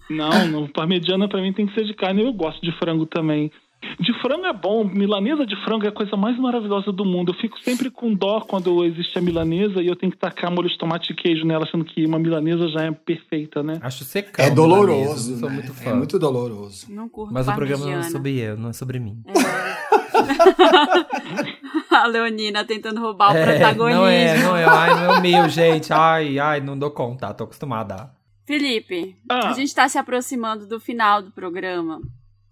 Não, 0.07 0.47
não, 0.47 0.67
Parmegiana 0.67 1.27
pra 1.27 1.41
mim 1.41 1.51
tem 1.51 1.65
que 1.65 1.73
ser 1.73 1.85
de 1.85 1.95
carne. 1.95 2.23
Eu 2.23 2.33
gosto 2.33 2.61
de 2.61 2.71
frango 2.77 3.07
também. 3.07 3.51
De 3.99 4.13
frango 4.21 4.45
é 4.45 4.53
bom, 4.53 4.83
milanesa 4.83 5.45
de 5.45 5.55
frango 5.63 5.85
é 5.85 5.89
a 5.89 5.91
coisa 5.91 6.17
mais 6.17 6.37
maravilhosa 6.37 6.91
do 6.91 7.05
mundo. 7.05 7.31
Eu 7.31 7.35
fico 7.35 7.59
sempre 7.59 7.89
com 7.89 8.13
dó 8.13 8.41
quando 8.41 8.83
existe 8.83 9.17
a 9.17 9.21
milanesa 9.21 9.81
e 9.81 9.87
eu 9.87 9.95
tenho 9.95 10.11
que 10.11 10.17
tacar 10.17 10.51
molho 10.51 10.67
de 10.67 10.77
tomate 10.77 11.13
e 11.13 11.15
queijo 11.15 11.45
nela, 11.45 11.67
sendo 11.69 11.85
que 11.85 12.05
uma 12.05 12.19
milanesa 12.19 12.67
já 12.69 12.83
é 12.83 12.91
perfeita, 12.91 13.61
né? 13.61 13.79
Acho 13.81 14.03
secão. 14.03 14.43
É 14.43 14.49
doloroso. 14.49 15.35
Né? 15.37 15.49
Muito 15.49 15.73
é 15.83 15.93
muito 15.93 16.19
doloroso. 16.19 16.87
Não 16.89 17.07
curto 17.07 17.33
Mas 17.33 17.47
o 17.47 17.53
programa 17.53 17.85
não 17.85 17.99
é 17.99 18.03
sobre 18.03 18.39
eu, 18.39 18.57
não 18.57 18.69
é 18.69 18.73
sobre 18.73 18.99
mim. 18.99 19.23
É. 19.27 19.95
a 21.95 22.07
Leonina 22.07 22.65
tentando 22.65 22.99
roubar 22.99 23.33
o 23.33 23.37
é, 23.37 23.45
protagonismo. 23.45 24.01
Não 24.01 24.07
é, 24.07 24.37
não 24.43 24.57
é. 24.57 24.65
Ai, 24.65 24.95
não 24.95 25.13
é 25.13 25.17
o 25.17 25.21
meu, 25.21 25.49
gente. 25.49 25.93
Ai, 25.93 26.39
ai, 26.39 26.59
não 26.59 26.77
dou 26.77 26.91
conta. 26.91 27.33
Tô 27.33 27.45
acostumada. 27.45 28.11
Felipe, 28.45 29.15
ah. 29.29 29.49
a 29.49 29.53
gente 29.53 29.73
tá 29.73 29.89
se 29.89 29.97
aproximando 29.97 30.67
do 30.67 30.79
final 30.79 31.21
do 31.21 31.31
programa. 31.31 32.01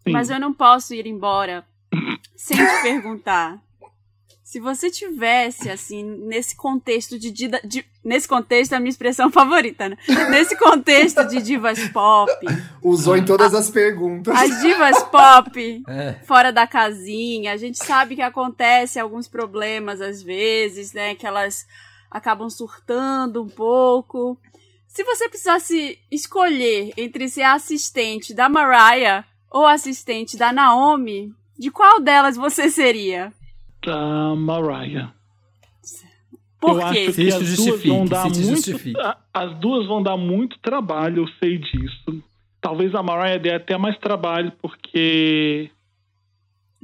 Mas 0.07 0.29
eu 0.29 0.39
não 0.39 0.53
posso 0.53 0.93
ir 0.93 1.07
embora 1.07 1.65
sem 2.35 2.57
te 2.57 2.81
perguntar. 2.81 3.61
Se 4.43 4.59
você 4.59 4.91
tivesse, 4.91 5.69
assim, 5.69 6.03
nesse 6.03 6.55
contexto 6.55 7.17
de, 7.17 7.31
de, 7.31 7.47
de, 7.63 7.85
Nesse 8.03 8.27
contexto 8.27 8.73
é 8.73 8.75
a 8.75 8.79
minha 8.79 8.89
expressão 8.89 9.31
favorita, 9.31 9.87
né? 9.87 9.97
Nesse 10.29 10.57
contexto 10.57 11.23
de 11.23 11.41
divas 11.41 11.87
pop. 11.87 12.29
Usou 12.81 13.15
em 13.15 13.23
todas 13.23 13.55
a, 13.55 13.59
as 13.59 13.71
perguntas. 13.71 14.35
As 14.35 14.61
divas 14.61 15.01
pop, 15.03 15.83
é. 15.87 16.13
fora 16.25 16.51
da 16.51 16.67
casinha. 16.67 17.53
A 17.53 17.57
gente 17.57 17.77
sabe 17.77 18.15
que 18.15 18.21
acontece 18.21 18.99
alguns 18.99 19.27
problemas 19.27 20.01
às 20.01 20.21
vezes, 20.21 20.91
né? 20.91 21.15
Que 21.15 21.25
elas 21.25 21.65
acabam 22.11 22.49
surtando 22.49 23.41
um 23.41 23.47
pouco. 23.47 24.37
Se 24.85 25.03
você 25.03 25.29
precisasse 25.29 25.97
escolher 26.11 26.91
entre 26.97 27.29
ser 27.29 27.43
assistente 27.43 28.33
da 28.33 28.49
Mariah 28.49 29.25
ou 29.53 29.67
assistente 29.67 30.35
da 30.35 30.51
Naomi, 30.51 31.31
de 31.57 31.69
qual 31.69 32.01
delas 32.01 32.35
você 32.35 32.69
seria? 32.71 33.31
Da 33.85 34.35
Mariah. 34.35 35.13
Por 36.59 36.81
eu 36.81 36.87
quê? 36.89 37.05
Acho 37.07 37.13
que 37.13 37.27
as 37.27 37.55
duas 37.55 37.83
vão 37.85 38.05
dar 38.05 38.23
muito, 38.29 39.17
As 39.33 39.59
duas 39.59 39.87
vão 39.87 40.01
dar 40.01 40.17
muito 40.17 40.57
trabalho, 40.59 41.23
eu 41.23 41.27
sei 41.39 41.59
disso. 41.59 42.23
talvez 42.59 42.95
a 42.95 43.03
Mariah 43.03 43.37
dê 43.37 43.53
até 43.53 43.77
mais 43.77 43.97
trabalho, 43.99 44.51
porque 44.61 45.69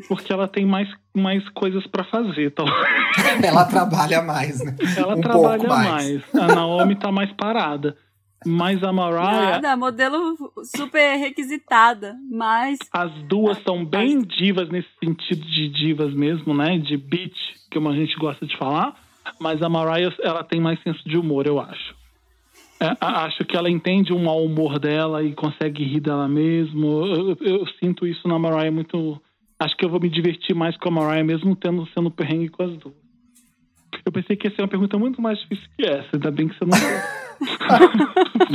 porque 0.07 0.31
ela 0.31 0.47
tem 0.47 0.65
mais, 0.65 0.87
mais 1.13 1.47
coisas 1.49 1.85
para 1.87 2.03
fazer. 2.05 2.47
Então... 2.47 2.65
ela 3.43 3.65
trabalha 3.65 4.21
mais, 4.21 4.63
né? 4.63 4.75
Ela 4.95 5.15
um 5.15 5.21
trabalha 5.21 5.67
mais. 5.67 6.23
mais. 6.33 6.35
A 6.35 6.55
Naomi 6.55 6.95
tá 6.95 7.11
mais 7.11 7.31
parada. 7.33 7.97
Mas 8.45 8.81
a 8.83 8.93
Mariah. 8.93 9.59
Nada, 9.59 9.77
modelo 9.77 10.35
super 10.63 11.17
requisitada. 11.17 12.15
Mas. 12.31 12.79
As 12.91 13.11
duas 13.23 13.61
são 13.63 13.83
bem 13.83 14.21
divas 14.21 14.69
nesse 14.69 14.89
sentido 15.03 15.45
de 15.45 15.69
divas 15.69 16.13
mesmo, 16.13 16.53
né? 16.53 16.77
De 16.77 16.95
beat, 16.95 17.35
que 17.69 17.77
a 17.77 17.91
gente 17.91 18.15
gosta 18.17 18.45
de 18.45 18.57
falar. 18.57 18.95
Mas 19.39 19.61
a 19.61 19.69
Mariah, 19.69 20.15
ela 20.23 20.43
tem 20.43 20.59
mais 20.59 20.81
senso 20.81 21.07
de 21.07 21.17
humor, 21.17 21.45
eu 21.45 21.59
acho. 21.59 21.95
É, 22.79 22.95
acho 23.01 23.43
que 23.43 23.57
ela 23.57 23.69
entende 23.69 24.13
o 24.13 24.19
mau 24.19 24.43
humor 24.43 24.79
dela 24.79 25.21
e 25.21 25.33
consegue 25.33 25.83
rir 25.83 25.99
dela 25.99 26.27
mesmo. 26.27 27.05
Eu, 27.05 27.29
eu, 27.29 27.37
eu, 27.41 27.67
sinto 27.79 28.07
isso 28.07 28.25
na 28.27 28.39
Mariah 28.39 28.71
muito. 28.71 29.21
Acho 29.59 29.75
que 29.75 29.83
eu 29.83 29.89
vou 29.89 29.99
me 29.99 30.09
divertir 30.09 30.55
mais 30.55 30.77
com 30.77 30.87
a 30.87 30.91
Mariah, 30.91 31.23
mesmo 31.23 31.55
tendo 31.57 31.85
sendo 31.93 32.09
perrengue 32.09 32.47
com 32.47 32.63
as 32.63 32.77
duas. 32.77 33.08
Eu 34.09 34.13
pensei 34.13 34.35
que 34.35 34.47
ia 34.47 34.55
ser 34.55 34.63
uma 34.63 34.67
pergunta 34.67 34.97
muito 34.97 35.21
mais 35.21 35.37
difícil 35.37 35.69
que 35.77 35.85
essa, 35.85 36.09
ainda 36.13 36.31
bem 36.31 36.47
que 36.47 36.57
você 36.57 36.65
não. 36.65 36.75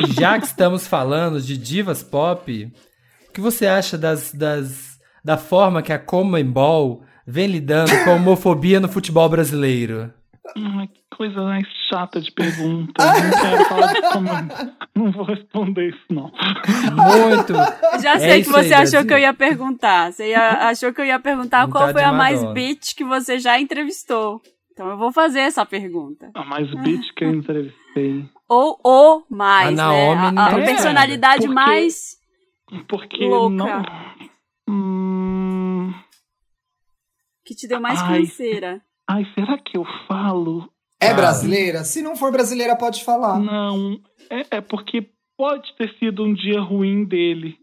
Já 0.19 0.37
que 0.37 0.47
estamos 0.47 0.88
falando 0.88 1.40
de 1.40 1.57
divas 1.57 2.03
pop, 2.03 2.73
o 3.29 3.33
que 3.33 3.40
você 3.40 3.69
acha 3.69 3.97
das, 3.97 4.35
das, 4.35 4.99
da 5.25 5.37
forma 5.37 5.81
que 5.81 5.93
a 5.93 5.99
Comembol 5.99 7.05
vem 7.25 7.47
lidando 7.47 7.93
com 8.03 8.11
a 8.11 8.14
homofobia 8.14 8.81
no 8.81 8.88
futebol 8.88 9.29
brasileiro? 9.29 10.12
Ai, 10.57 10.88
que 10.88 11.17
coisa 11.17 11.40
mais 11.40 11.64
chata 11.88 12.21
de 12.21 12.33
pergunta. 12.33 12.93
Não 12.99 13.40
quero 13.40 13.64
falar 13.67 13.93
de 13.93 14.03
como. 14.11 14.29
Não 14.97 15.12
vou 15.12 15.25
responder 15.25 15.88
isso, 15.88 16.05
não. 16.09 16.33
Muito. 16.93 17.53
Já 18.01 18.19
sei 18.19 18.40
é 18.40 18.43
que 18.43 18.49
você 18.49 18.75
aí, 18.75 18.83
achou 18.83 18.90
Brasil. 18.90 19.07
que 19.07 19.14
eu 19.14 19.19
ia 19.19 19.35
perguntar. 19.35 20.12
Você 20.12 20.31
ia, 20.31 20.69
achou 20.69 20.93
que 20.93 21.01
eu 21.01 21.05
ia 21.05 21.19
perguntar 21.19 21.69
qual 21.69 21.90
foi 21.90 22.03
a 22.03 22.12
mais 22.12 22.45
bitch 22.53 22.95
que 22.95 23.05
você 23.05 23.40
já 23.40 23.61
entrevistou. 23.61 24.40
Então 24.75 24.91
eu 24.91 24.99
vou 24.99 25.13
fazer 25.13 25.39
essa 25.39 25.65
pergunta. 25.65 26.33
A 26.35 26.45
mais 26.45 26.69
bitch 26.83 27.15
que 27.15 27.25
eu 27.25 27.31
entrevistei. 27.31 28.29
Ou 28.51 28.81
o 28.85 29.23
mais, 29.31 29.79
a 29.79 29.89
né? 29.89 30.15
Naomi 30.15 30.39
a, 30.39 30.47
a 30.47 30.61
é, 30.61 30.65
personalidade 30.65 31.47
porque, 31.47 31.55
mais 31.55 32.17
porque 32.89 33.25
louca. 33.25 33.55
Não... 33.55 33.85
Hum... 34.69 35.95
Que 37.45 37.55
te 37.55 37.69
deu 37.69 37.81
mais 37.81 38.01
ai, 38.03 38.19
canseira. 38.19 38.83
Ai, 39.09 39.25
será 39.35 39.57
que 39.59 39.79
eu 39.79 39.85
falo? 40.09 40.69
É 41.01 41.15
brasileira? 41.15 41.85
Se 41.85 42.03
não 42.03 42.17
for 42.17 42.33
brasileira, 42.33 42.75
pode 42.75 43.05
falar. 43.05 43.39
Não, 43.39 44.01
é, 44.29 44.57
é 44.57 44.61
porque 44.61 45.09
pode 45.37 45.73
ter 45.77 45.95
sido 45.99 46.25
um 46.25 46.35
dia 46.35 46.61
ruim 46.61 47.05
dele. 47.05 47.59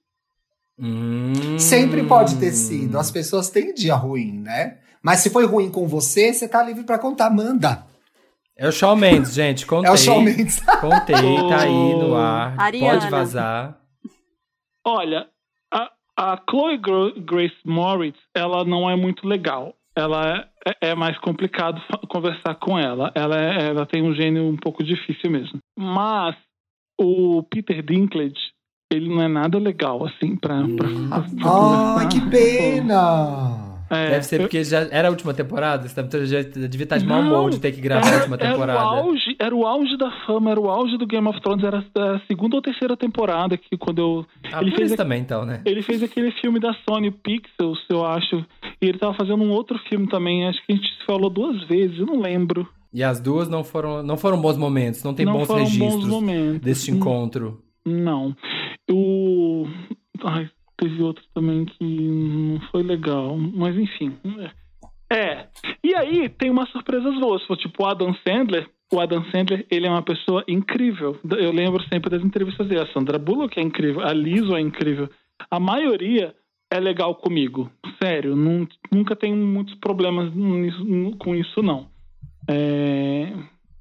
Hum. 0.79 1.59
Sempre 1.59 2.03
pode 2.03 2.39
ter 2.39 2.51
sido. 2.53 2.97
As 2.97 3.11
pessoas 3.11 3.49
têm 3.49 3.73
dia 3.73 3.95
ruim, 3.95 4.31
né? 4.31 4.79
Mas 5.03 5.19
se 5.19 5.29
foi 5.29 5.45
ruim 5.45 5.71
com 5.71 5.87
você, 5.87 6.33
você 6.33 6.47
tá 6.47 6.61
livre 6.63 6.83
para 6.83 6.99
contar, 6.99 7.29
manda. 7.29 7.83
É 8.55 8.67
o 8.67 8.71
Shawn 8.71 8.95
Mendes, 8.95 9.33
gente. 9.33 9.65
Contei. 9.65 9.89
É 9.89 9.93
o 9.93 9.97
Shawn 9.97 10.21
Mendes. 10.21 10.59
Contei, 10.59 11.15
tá 11.15 11.61
aí 11.63 11.95
no 11.95 12.15
ar. 12.15 12.55
Ariana. 12.59 12.99
Pode 12.99 13.09
vazar. 13.09 13.77
Olha, 14.85 15.27
a, 15.73 15.89
a 16.17 16.41
Chloe 16.49 16.77
Grace 16.77 17.57
Moritz, 17.65 18.19
ela 18.35 18.63
não 18.63 18.89
é 18.89 18.95
muito 18.95 19.27
legal. 19.27 19.73
Ela 19.95 20.47
é, 20.65 20.89
é 20.91 20.95
mais 20.95 21.17
complicado 21.19 21.81
conversar 22.07 22.55
com 22.55 22.77
ela. 22.77 23.11
Ela, 23.15 23.41
é, 23.41 23.69
ela 23.69 23.85
tem 23.85 24.03
um 24.03 24.13
gênio 24.13 24.43
um 24.43 24.57
pouco 24.57 24.83
difícil 24.83 25.31
mesmo. 25.31 25.59
Mas 25.77 26.35
o 26.99 27.43
Peter 27.43 27.83
Dinklage, 27.83 28.51
ele 28.91 29.09
não 29.09 29.21
é 29.23 29.27
nada 29.27 29.57
legal, 29.57 30.05
assim, 30.05 30.35
pra, 30.35 30.61
pra, 30.77 30.87
pra, 30.87 31.21
pra 31.39 31.95
Ai, 31.97 32.07
que 32.09 32.21
pena! 32.29 33.70
É, 33.91 34.11
Deve 34.11 34.23
ser 34.23 34.39
porque 34.39 34.63
já 34.63 34.87
era 34.89 35.09
a 35.09 35.11
última 35.11 35.33
temporada, 35.33 35.85
você 35.85 36.25
já 36.25 36.41
devia 36.41 36.85
estar 36.85 36.97
de 36.97 37.05
mau 37.05 37.19
humor 37.19 37.49
de 37.49 37.59
ter 37.59 37.73
que 37.73 37.81
gravar 37.81 38.07
era, 38.07 38.15
a 38.15 38.19
última 38.19 38.37
temporada. 38.37 38.79
Era 38.79 38.87
o, 38.87 39.09
auge, 39.09 39.35
era 39.37 39.55
o 39.55 39.67
auge 39.67 39.97
da 39.97 40.09
fama, 40.25 40.49
era 40.49 40.61
o 40.61 40.69
auge 40.69 40.97
do 40.97 41.05
Game 41.05 41.27
of 41.27 41.41
Thrones, 41.41 41.61
era 41.61 41.79
a 41.97 42.19
segunda 42.25 42.55
ou 42.55 42.61
terceira 42.61 42.95
temporada 42.95 43.57
que 43.57 43.75
quando 43.77 43.99
eu. 43.99 44.25
Ah, 44.49 44.61
ele 44.61 44.71
fez 44.71 44.95
também, 44.95 45.19
então, 45.19 45.45
né? 45.45 45.61
Ele 45.65 45.81
fez 45.81 46.01
aquele 46.01 46.31
filme 46.31 46.57
da 46.57 46.73
Sony 46.87 47.11
Pixels, 47.11 47.79
eu 47.89 48.05
acho. 48.05 48.45
E 48.81 48.85
ele 48.87 48.97
tava 48.97 49.13
fazendo 49.13 49.43
um 49.43 49.51
outro 49.51 49.77
filme 49.89 50.07
também, 50.07 50.47
acho 50.47 50.65
que 50.65 50.71
a 50.71 50.75
gente 50.75 50.87
falou 51.05 51.29
duas 51.29 51.61
vezes, 51.67 51.99
eu 51.99 52.05
não 52.05 52.21
lembro. 52.21 52.65
E 52.93 53.03
as 53.03 53.19
duas 53.19 53.49
não 53.49 53.61
foram, 53.61 54.01
não 54.01 54.15
foram 54.15 54.39
bons 54.39 54.55
momentos, 54.55 55.03
não 55.03 55.13
tem 55.13 55.25
não 55.25 55.33
bons 55.33 55.49
registros 55.49 56.07
bons 56.07 56.59
deste 56.61 56.91
encontro. 56.91 57.61
Não. 57.85 58.33
O. 58.89 59.67
Ai, 60.23 60.49
teve 60.81 61.03
outro 61.03 61.23
também 61.33 61.65
que 61.65 61.83
não 61.83 62.59
foi 62.71 62.81
legal. 62.81 63.37
Mas 63.37 63.77
enfim. 63.77 64.17
É. 65.11 65.47
E 65.83 65.95
aí 65.95 66.27
tem 66.27 66.49
umas 66.49 66.69
surpresas 66.69 67.19
boas. 67.19 67.43
Tipo, 67.59 67.83
o 67.83 67.87
Adam 67.87 68.15
Sandler. 68.27 68.67
O 68.91 68.99
Adam 68.99 69.23
Sandler, 69.31 69.65
ele 69.69 69.87
é 69.87 69.89
uma 69.89 70.01
pessoa 70.01 70.43
incrível. 70.47 71.17
Eu 71.37 71.51
lembro 71.51 71.81
sempre 71.87 72.09
das 72.09 72.23
entrevistas 72.23 72.67
dele. 72.67 72.81
A 72.81 72.93
Sandra 72.93 73.19
Bullock 73.19 73.59
é 73.59 73.63
incrível. 73.63 74.01
A 74.01 74.11
Liso 74.11 74.55
é 74.55 74.59
incrível. 74.59 75.09
A 75.49 75.59
maioria 75.59 76.35
é 76.71 76.79
legal 76.79 77.15
comigo. 77.15 77.71
Sério. 78.01 78.35
Não, 78.35 78.67
nunca 78.91 79.15
tenho 79.15 79.35
muitos 79.35 79.75
problemas 79.75 80.33
com 81.19 81.35
isso, 81.35 81.61
não. 81.61 81.87
É... 82.49 83.31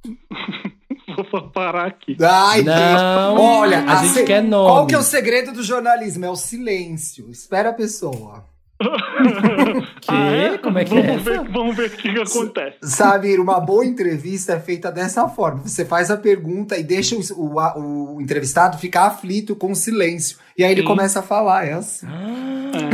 Vou 1.31 1.51
parar 1.51 1.87
aqui. 1.87 2.16
Ai, 2.20 2.62
não, 2.62 3.35
Deus. 3.35 3.49
Olha, 3.49 3.81
a, 3.81 3.92
a 3.92 4.03
gente 4.03 4.14
se... 4.14 4.25
quer 4.25 4.42
nome. 4.42 4.70
Qual 4.70 4.87
que 4.87 4.94
é 4.94 4.99
o 4.99 5.03
segredo 5.03 5.53
do 5.53 5.62
jornalismo? 5.62 6.25
É 6.25 6.31
o 6.31 6.37
silêncio. 6.37 7.31
Espera 7.31 7.70
a 7.70 7.73
pessoa. 7.73 8.44
que? 10.01 10.09
Ah, 10.09 10.31
é? 10.31 10.59
Como 10.59 10.79
é 10.79 10.85
que 10.85 10.90
vamos 10.90 11.07
é 11.07 11.16
ver, 11.18 11.49
Vamos 11.51 11.77
ver 11.77 11.88
o 11.88 11.90
que, 11.90 12.12
que 12.14 12.20
acontece. 12.20 12.79
Sabe, 12.83 13.38
uma 13.38 13.61
boa 13.61 13.85
entrevista 13.85 14.55
é 14.55 14.61
feita 14.61 14.90
dessa 14.90 15.29
forma. 15.29 15.62
Você 15.62 15.85
faz 15.85 16.11
a 16.11 16.16
pergunta 16.16 16.79
e 16.79 16.83
deixa 16.83 17.14
o, 17.14 17.20
o, 17.44 18.14
o 18.16 18.20
entrevistado 18.23 18.79
ficar 18.79 19.07
aflito 19.07 19.55
com 19.55 19.73
o 19.73 19.77
silêncio. 19.77 20.38
E 20.57 20.64
aí 20.64 20.73
ele 20.73 20.81
Sim. 20.81 20.87
começa 20.87 21.20
a 21.20 21.23
falar. 21.23 21.66
É 21.66 21.75
assim. 21.75 22.07
Ah, 22.09 22.73
é. 22.75 22.89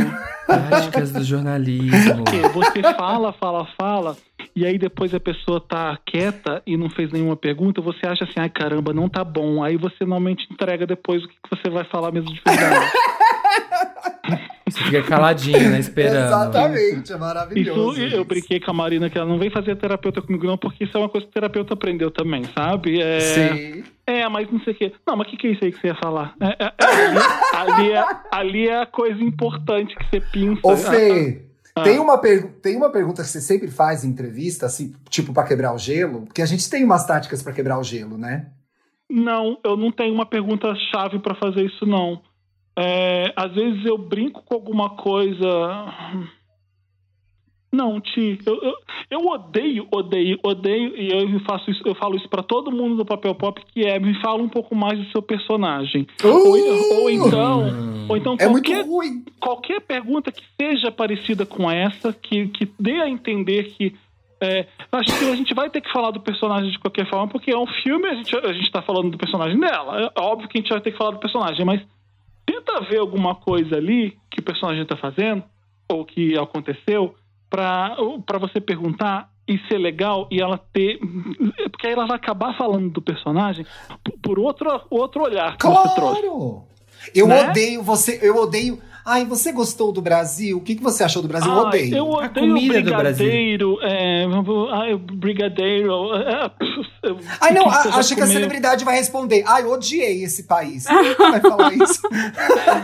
Práticas 0.47 1.11
do 1.11 1.23
jornalismo. 1.23 2.23
Você 2.53 2.81
fala, 2.95 3.33
fala, 3.33 3.67
fala, 3.79 4.17
e 4.55 4.65
aí 4.65 4.79
depois 4.79 5.13
a 5.13 5.19
pessoa 5.19 5.61
tá 5.61 5.97
quieta 6.05 6.63
e 6.65 6.75
não 6.75 6.89
fez 6.89 7.11
nenhuma 7.11 7.35
pergunta, 7.35 7.81
você 7.81 8.07
acha 8.07 8.23
assim, 8.23 8.39
ai 8.39 8.49
caramba, 8.49 8.93
não 8.93 9.07
tá 9.07 9.23
bom. 9.23 9.63
Aí 9.63 9.77
você 9.77 9.97
normalmente 10.01 10.47
entrega 10.51 10.87
depois 10.87 11.23
o 11.23 11.27
que 11.27 11.35
você 11.51 11.69
vai 11.69 11.83
falar 11.83 12.11
mesmo 12.11 12.33
de 12.33 12.41
verdade. 12.43 12.91
Você 14.69 14.83
fica 14.83 15.03
caladinho, 15.03 15.69
né? 15.69 15.79
Esperando. 15.79 16.27
Exatamente, 16.27 17.13
é 17.13 17.17
maravilhoso. 17.17 17.91
Isso, 17.93 18.07
isso, 18.07 18.15
eu 18.17 18.25
brinquei 18.25 18.59
com 18.59 18.71
a 18.71 18.73
Marina 18.73 19.09
que 19.09 19.17
ela 19.17 19.27
não 19.27 19.39
vem 19.39 19.49
fazer 19.49 19.75
terapeuta 19.77 20.21
comigo, 20.21 20.45
não, 20.45 20.57
porque 20.57 20.83
isso 20.83 20.97
é 20.97 20.99
uma 20.99 21.09
coisa 21.09 21.25
que 21.25 21.31
o 21.31 21.33
terapeuta 21.33 21.73
aprendeu 21.73 22.11
também, 22.11 22.43
sabe? 22.53 23.01
É, 23.01 23.19
Sim. 23.19 23.83
É, 24.05 24.27
mas 24.27 24.51
não 24.51 24.59
sei 24.61 24.73
o 24.73 24.75
quê. 24.75 24.93
Não, 25.05 25.15
mas 25.15 25.27
o 25.27 25.29
que, 25.29 25.37
que 25.37 25.47
é 25.47 25.51
isso 25.51 25.63
aí 25.63 25.71
que 25.71 25.79
você 25.79 25.87
ia 25.87 25.95
falar? 25.95 26.35
É, 26.41 26.65
é, 26.65 26.73
é 26.79 26.95
ali, 27.55 27.71
ali, 27.71 27.91
é, 27.91 28.05
ali 28.31 28.67
é 28.67 28.81
a 28.81 28.85
coisa 28.85 29.21
importante 29.23 29.95
que 29.95 30.03
você 30.09 30.19
pinça. 30.19 30.61
Ô, 30.63 30.75
Fê. 30.75 31.43
Ah. 31.73 31.83
Tem, 31.83 31.99
uma 31.99 32.17
tem 32.17 32.75
uma 32.75 32.89
pergunta 32.89 33.21
que 33.21 33.29
você 33.29 33.39
sempre 33.39 33.69
faz 33.69 34.03
em 34.03 34.09
entrevista, 34.09 34.65
assim, 34.65 34.95
tipo 35.09 35.31
para 35.31 35.47
quebrar 35.47 35.73
o 35.73 35.77
gelo, 35.77 36.23
porque 36.23 36.41
a 36.41 36.45
gente 36.45 36.67
tem 36.69 36.83
umas 36.83 37.05
táticas 37.05 37.43
para 37.43 37.53
quebrar 37.53 37.79
o 37.79 37.83
gelo, 37.83 38.17
né? 38.17 38.47
Não, 39.09 39.59
eu 39.63 39.77
não 39.77 39.91
tenho 39.91 40.13
uma 40.13 40.25
pergunta 40.25 40.73
chave 40.91 41.19
para 41.19 41.35
fazer 41.35 41.63
isso, 41.65 41.85
não. 41.85 42.21
É, 42.77 43.33
às 43.35 43.53
vezes 43.55 43.83
eu 43.85 43.97
brinco 43.97 44.43
com 44.43 44.53
alguma 44.53 44.91
coisa. 44.91 45.47
Não, 47.71 47.99
Ti, 47.99 48.39
eu, 48.45 48.61
eu, 48.61 48.73
eu, 49.09 49.19
odeio, 49.25 49.87
odeio, 49.91 50.39
odeio, 50.43 50.95
e 50.95 51.11
eu 51.11 51.39
faço 51.41 51.69
isso, 51.69 51.81
eu 51.85 51.95
falo 51.95 52.15
isso 52.15 52.29
para 52.29 52.41
todo 52.41 52.71
mundo 52.71 52.95
do 52.95 53.05
papel 53.05 53.35
pop, 53.35 53.61
que 53.73 53.81
é 53.81 53.99
me 53.99 54.19
fala 54.21 54.41
um 54.41 54.47
pouco 54.47 54.73
mais 54.73 54.97
do 54.97 55.11
seu 55.11 55.21
personagem. 55.21 56.07
Uh! 56.23 56.27
Ou, 56.27 57.01
ou, 57.01 57.09
então, 57.09 57.63
ou 58.07 58.17
então 58.17 58.35
é 58.39 58.45
qualquer, 58.47 58.85
muito 58.85 58.89
ruim. 58.89 59.25
qualquer 59.39 59.81
pergunta 59.81 60.31
que 60.31 60.43
seja 60.59 60.91
parecida 60.91 61.45
com 61.45 61.69
essa, 61.69 62.13
que, 62.13 62.47
que 62.47 62.71
dê 62.79 63.01
a 63.01 63.09
entender 63.09 63.65
que 63.71 63.93
é, 64.39 64.67
acho 64.91 65.17
que 65.17 65.25
a 65.25 65.35
gente 65.35 65.53
vai 65.53 65.69
ter 65.69 65.81
que 65.81 65.91
falar 65.91 66.11
do 66.11 66.19
personagem 66.19 66.69
de 66.69 66.79
qualquer 66.79 67.09
forma, 67.09 67.27
porque 67.27 67.51
é 67.51 67.57
um 67.57 67.67
filme, 67.83 68.07
a 68.07 68.13
gente, 68.13 68.35
a 68.35 68.53
gente 68.53 68.71
tá 68.71 68.83
falando 68.83 69.09
do 69.09 69.17
personagem 69.17 69.59
dela. 69.59 70.11
É 70.15 70.21
óbvio 70.21 70.47
que 70.47 70.57
a 70.57 70.61
gente 70.61 70.69
vai 70.69 70.79
ter 70.79 70.91
que 70.91 70.97
falar 70.97 71.11
do 71.11 71.19
personagem, 71.19 71.65
mas 71.65 71.81
tenta 72.47 72.79
ver 72.89 72.97
alguma 72.97 73.35
coisa 73.35 73.75
ali 73.75 74.17
que 74.31 74.39
o 74.39 74.43
personagem 74.43 74.81
está 74.81 74.97
fazendo, 74.97 75.43
ou 75.91 76.03
que 76.03 76.35
aconteceu, 76.37 77.13
para 77.49 77.95
você 78.39 78.59
perguntar 78.59 79.29
e 79.47 79.59
ser 79.67 79.77
legal 79.77 80.27
e 80.31 80.41
ela 80.41 80.57
ter. 80.57 80.99
Porque 81.71 81.87
aí 81.87 81.93
ela 81.93 82.07
vai 82.07 82.17
acabar 82.17 82.57
falando 82.57 82.89
do 82.89 83.01
personagem 83.01 83.65
por 84.23 84.39
outro, 84.39 84.81
outro 84.89 85.23
olhar 85.23 85.51
que 85.51 85.59
claro. 85.59 85.89
você 85.89 85.95
trouxe. 85.95 86.67
Eu 87.13 87.27
né? 87.27 87.49
odeio 87.49 87.83
você, 87.83 88.19
eu 88.21 88.35
odeio 88.35 88.81
Ai, 89.09 89.23
você 89.23 89.53
gostou 89.53 89.93
do 89.93 90.01
Brasil? 90.01 90.57
O 90.57 90.61
que, 90.61 90.75
que 90.75 90.83
você 90.83 91.01
achou 91.01 91.21
do 91.21 91.29
Brasil? 91.29 91.49
Eu 91.49 91.59
Ah, 91.59 91.67
odeio. 91.67 91.95
Eu 91.95 92.05
A 92.19 92.25
odeio 92.25 92.33
comida 92.33 92.81
do 92.81 92.83
brigadeiro. 92.83 93.79
É, 93.81 94.25
ai, 94.73 94.97
brigadeiro. 94.97 96.13
é, 96.13 96.51
Ai, 97.41 97.53
não, 97.53 97.67
a- 97.69 97.97
acho 97.99 98.15
que 98.15 98.21
a 98.21 98.25
celebridade 98.27 98.83
vai 98.85 98.95
responder. 98.95 99.43
Ai, 99.47 99.63
odiei 99.65 100.23
esse 100.23 100.43
país. 100.43 100.85
Quem 101.15 101.15
vai 101.31 101.39
falar 101.41 101.73
isso? 101.73 102.01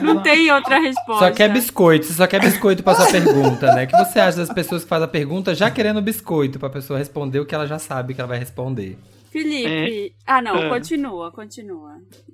Não 0.02 0.22
tem 0.22 0.52
outra 0.52 0.80
resposta. 0.80 1.28
Só 1.28 1.32
quer 1.34 1.50
biscoito, 1.52 2.06
você 2.06 2.14
só 2.14 2.28
quer 2.28 2.40
biscoito 2.42 2.84
pra 2.84 2.96
sua 2.96 3.08
pergunta, 3.12 3.74
né? 3.74 3.84
O 3.84 3.88
que 3.88 3.98
você 3.98 4.20
acha 4.20 4.38
das 4.38 4.54
pessoas 4.54 4.84
que 4.84 4.90
fazem 4.90 5.06
a 5.06 5.10
pergunta 5.10 5.54
já 5.56 5.70
querendo 5.72 6.02
biscoito 6.02 6.60
pra 6.60 6.70
pessoa 6.70 6.98
responder 7.00 7.40
o 7.40 7.46
que 7.46 7.54
ela 7.56 7.68
já 7.68 7.80
sabe 7.80 8.14
que 8.14 8.22
ela 8.22 8.28
vai 8.28 8.40
responder? 8.40 8.98
Felipe. 9.32 10.14
Ah, 10.28 10.42
não, 10.44 10.56
é. 10.58 10.70
continua, 10.70 11.32
continua. 11.32 11.94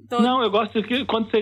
Tô- 0.10 0.20
Não, 0.22 0.44
eu 0.44 0.50
gosto 0.52 0.84
que 0.84 1.06
quando 1.06 1.32
você, 1.32 1.42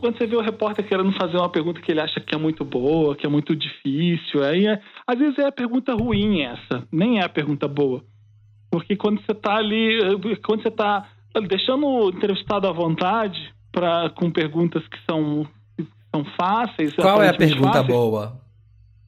quando 0.00 0.16
você 0.16 0.24
vê 0.26 0.36
o 0.36 0.40
repórter 0.40 0.86
querendo 0.86 1.10
fazer 1.18 1.36
uma 1.36 1.48
pergunta 1.50 1.80
que 1.80 1.90
ele 1.90 2.00
acha 2.00 2.20
que 2.20 2.32
é 2.32 2.38
muito 2.38 2.64
boa, 2.64 3.16
que 3.16 3.26
é 3.26 3.28
muito 3.28 3.56
difícil, 3.56 4.44
aí 4.44 4.66
é, 4.68 4.80
às 5.04 5.18
vezes 5.18 5.36
é 5.38 5.46
a 5.46 5.52
pergunta 5.52 5.92
ruim 5.94 6.42
essa, 6.42 6.86
nem 6.92 7.18
é 7.18 7.24
a 7.24 7.28
pergunta 7.28 7.66
boa. 7.66 8.04
Porque 8.74 8.96
quando 8.96 9.20
você 9.24 9.32
tá 9.32 9.54
ali, 9.54 10.00
eh, 10.02 10.36
quando 10.44 10.64
você 10.64 10.70
tá 10.70 11.06
deixando 11.46 11.86
o 11.86 12.08
entrevistado 12.08 12.66
à 12.66 12.72
vontade 12.72 13.54
pra, 13.70 14.10
com 14.10 14.32
perguntas 14.32 14.82
que 14.88 14.98
são, 15.08 15.46
que 15.76 15.86
são 16.12 16.24
fáceis. 16.36 16.92
Qual 16.94 17.22
é 17.22 17.28
a 17.28 17.34
pergunta 17.34 17.68
fáceis, 17.74 17.86
boa? 17.86 18.40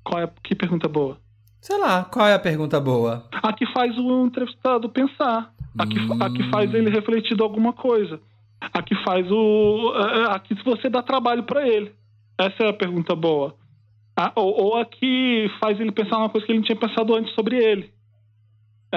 Qual 0.04 0.22
é, 0.22 0.30
que 0.44 0.54
pergunta 0.54 0.86
boa? 0.88 1.18
Sei 1.60 1.76
lá, 1.80 2.04
qual 2.04 2.28
é 2.28 2.34
a 2.34 2.38
pergunta 2.38 2.78
boa? 2.78 3.28
A 3.42 3.52
que 3.52 3.66
faz 3.72 3.98
o 3.98 4.24
entrevistado 4.24 4.88
pensar. 4.88 5.52
A 5.76 5.84
que, 5.84 5.98
a 6.20 6.30
que 6.30 6.48
faz 6.48 6.72
ele 6.72 6.88
refletir 6.88 7.36
de 7.36 7.42
alguma 7.42 7.72
coisa. 7.72 8.20
A 8.60 8.80
que 8.82 8.94
faz 9.04 9.28
o. 9.32 9.92
A, 9.96 10.36
a 10.36 10.38
que 10.38 10.54
você 10.64 10.88
dá 10.88 11.02
trabalho 11.02 11.42
para 11.42 11.66
ele. 11.66 11.92
Essa 12.38 12.62
é 12.62 12.68
a 12.68 12.72
pergunta 12.72 13.16
boa. 13.16 13.56
A- 14.16 14.32
ou, 14.36 14.62
ou 14.62 14.76
a 14.76 14.84
que 14.84 15.50
faz 15.58 15.80
ele 15.80 15.90
pensar 15.90 16.18
numa 16.18 16.28
coisa 16.30 16.46
que 16.46 16.52
ele 16.52 16.60
não 16.60 16.66
tinha 16.66 16.78
pensado 16.78 17.16
antes 17.16 17.34
sobre 17.34 17.56
ele. 17.56 17.90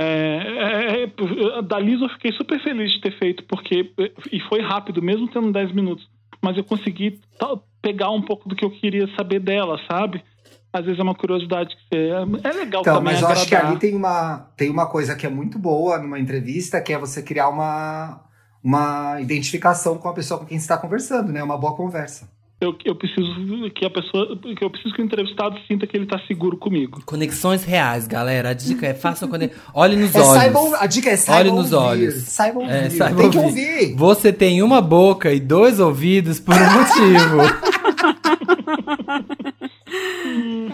É, 0.01 1.03
é, 1.03 1.03
é, 1.03 1.61
da 1.61 1.79
Liz 1.79 2.01
eu 2.01 2.09
fiquei 2.09 2.31
super 2.33 2.61
feliz 2.63 2.91
de 2.93 3.01
ter 3.01 3.17
feito, 3.17 3.43
porque. 3.43 3.91
E 4.31 4.39
foi 4.41 4.61
rápido, 4.61 5.01
mesmo 5.01 5.27
tendo 5.29 5.51
10 5.51 5.73
minutos. 5.73 6.07
Mas 6.41 6.55
eu 6.57 6.63
consegui 6.63 7.19
tal- 7.37 7.63
pegar 7.81 8.09
um 8.11 8.21
pouco 8.21 8.47
do 8.47 8.55
que 8.55 8.63
eu 8.63 8.71
queria 8.71 9.07
saber 9.15 9.39
dela, 9.39 9.77
sabe? 9.89 10.23
Às 10.71 10.85
vezes 10.85 10.99
é 10.99 11.03
uma 11.03 11.15
curiosidade 11.15 11.75
que 11.75 11.81
você. 11.89 12.09
É 12.47 12.51
legal 12.53 12.81
Então, 12.81 12.95
também 12.95 13.13
mas 13.13 13.21
eu 13.21 13.27
acho 13.27 13.47
que 13.47 13.55
agradar. 13.55 13.71
ali 13.71 13.79
tem 13.79 13.95
uma, 13.95 14.51
tem 14.55 14.69
uma 14.69 14.85
coisa 14.85 15.15
que 15.15 15.25
é 15.25 15.29
muito 15.29 15.57
boa 15.57 15.97
numa 15.97 16.19
entrevista, 16.19 16.79
que 16.79 16.93
é 16.93 16.97
você 16.97 17.23
criar 17.23 17.49
uma, 17.49 18.21
uma 18.63 19.19
identificação 19.19 19.97
com 19.97 20.07
a 20.07 20.13
pessoa 20.13 20.39
com 20.39 20.45
quem 20.45 20.57
você 20.59 20.63
está 20.65 20.77
conversando, 20.77 21.31
né? 21.31 21.41
Uma 21.43 21.57
boa 21.57 21.75
conversa. 21.75 22.29
Eu, 22.61 22.75
eu 22.83 22.93
preciso 22.93 23.71
que 23.73 23.85
a 23.85 23.89
pessoa. 23.89 24.37
Que 24.37 24.61
eu 24.63 24.69
preciso 24.69 24.93
que 24.93 25.01
o 25.01 25.05
entrevistado 25.05 25.57
sinta 25.65 25.87
que 25.87 25.95
ele 25.95 26.05
tá 26.05 26.19
seguro 26.27 26.57
comigo. 26.57 27.01
Conexões 27.05 27.63
reais, 27.63 28.05
galera. 28.05 28.49
A 28.49 28.53
dica 28.53 28.85
é 28.85 28.93
façam 28.93 29.29
conexões. 29.29 29.61
Olhe 29.73 29.95
nos 29.95 30.13
É, 30.15 30.19
olhos. 30.19 30.33
saibam, 30.33 30.75
a 30.75 30.85
dica 30.85 31.09
é 31.09 31.15
saiba 31.15 31.39
Olhe 31.39 31.51
nos 31.57 31.71
ouvir. 31.71 31.87
olhos. 31.87 32.13
Saiba 32.15 32.59
ouvir. 32.59 32.71
É, 32.73 32.89
saiba 32.89 33.21
tem 33.21 33.31
que 33.31 33.37
ouvir. 33.37 33.47
ouvir. 33.69 33.95
Você 33.95 34.33
tem 34.33 34.61
uma 34.61 34.81
boca 34.81 35.31
e 35.31 35.39
dois 35.39 35.79
ouvidos 35.79 36.37
por 36.41 36.53
um 36.53 36.59
motivo. 36.75 37.37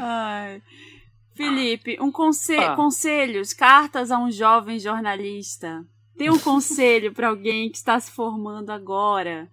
Ai. 0.01 0.61
Felipe, 1.35 1.97
um 2.01 2.11
conse 2.11 2.55
Ah. 2.57 2.75
conselhos, 2.75 3.53
cartas 3.53 4.09
a 4.09 4.17
um 4.17 4.31
jovem 4.31 4.79
jornalista. 4.79 5.83
Tem 6.17 6.29
um 6.31 6.39
conselho 6.39 7.13
para 7.13 7.27
alguém 7.27 7.69
que 7.69 7.77
está 7.77 7.99
se 7.99 8.09
formando 8.09 8.71
agora? 8.71 9.47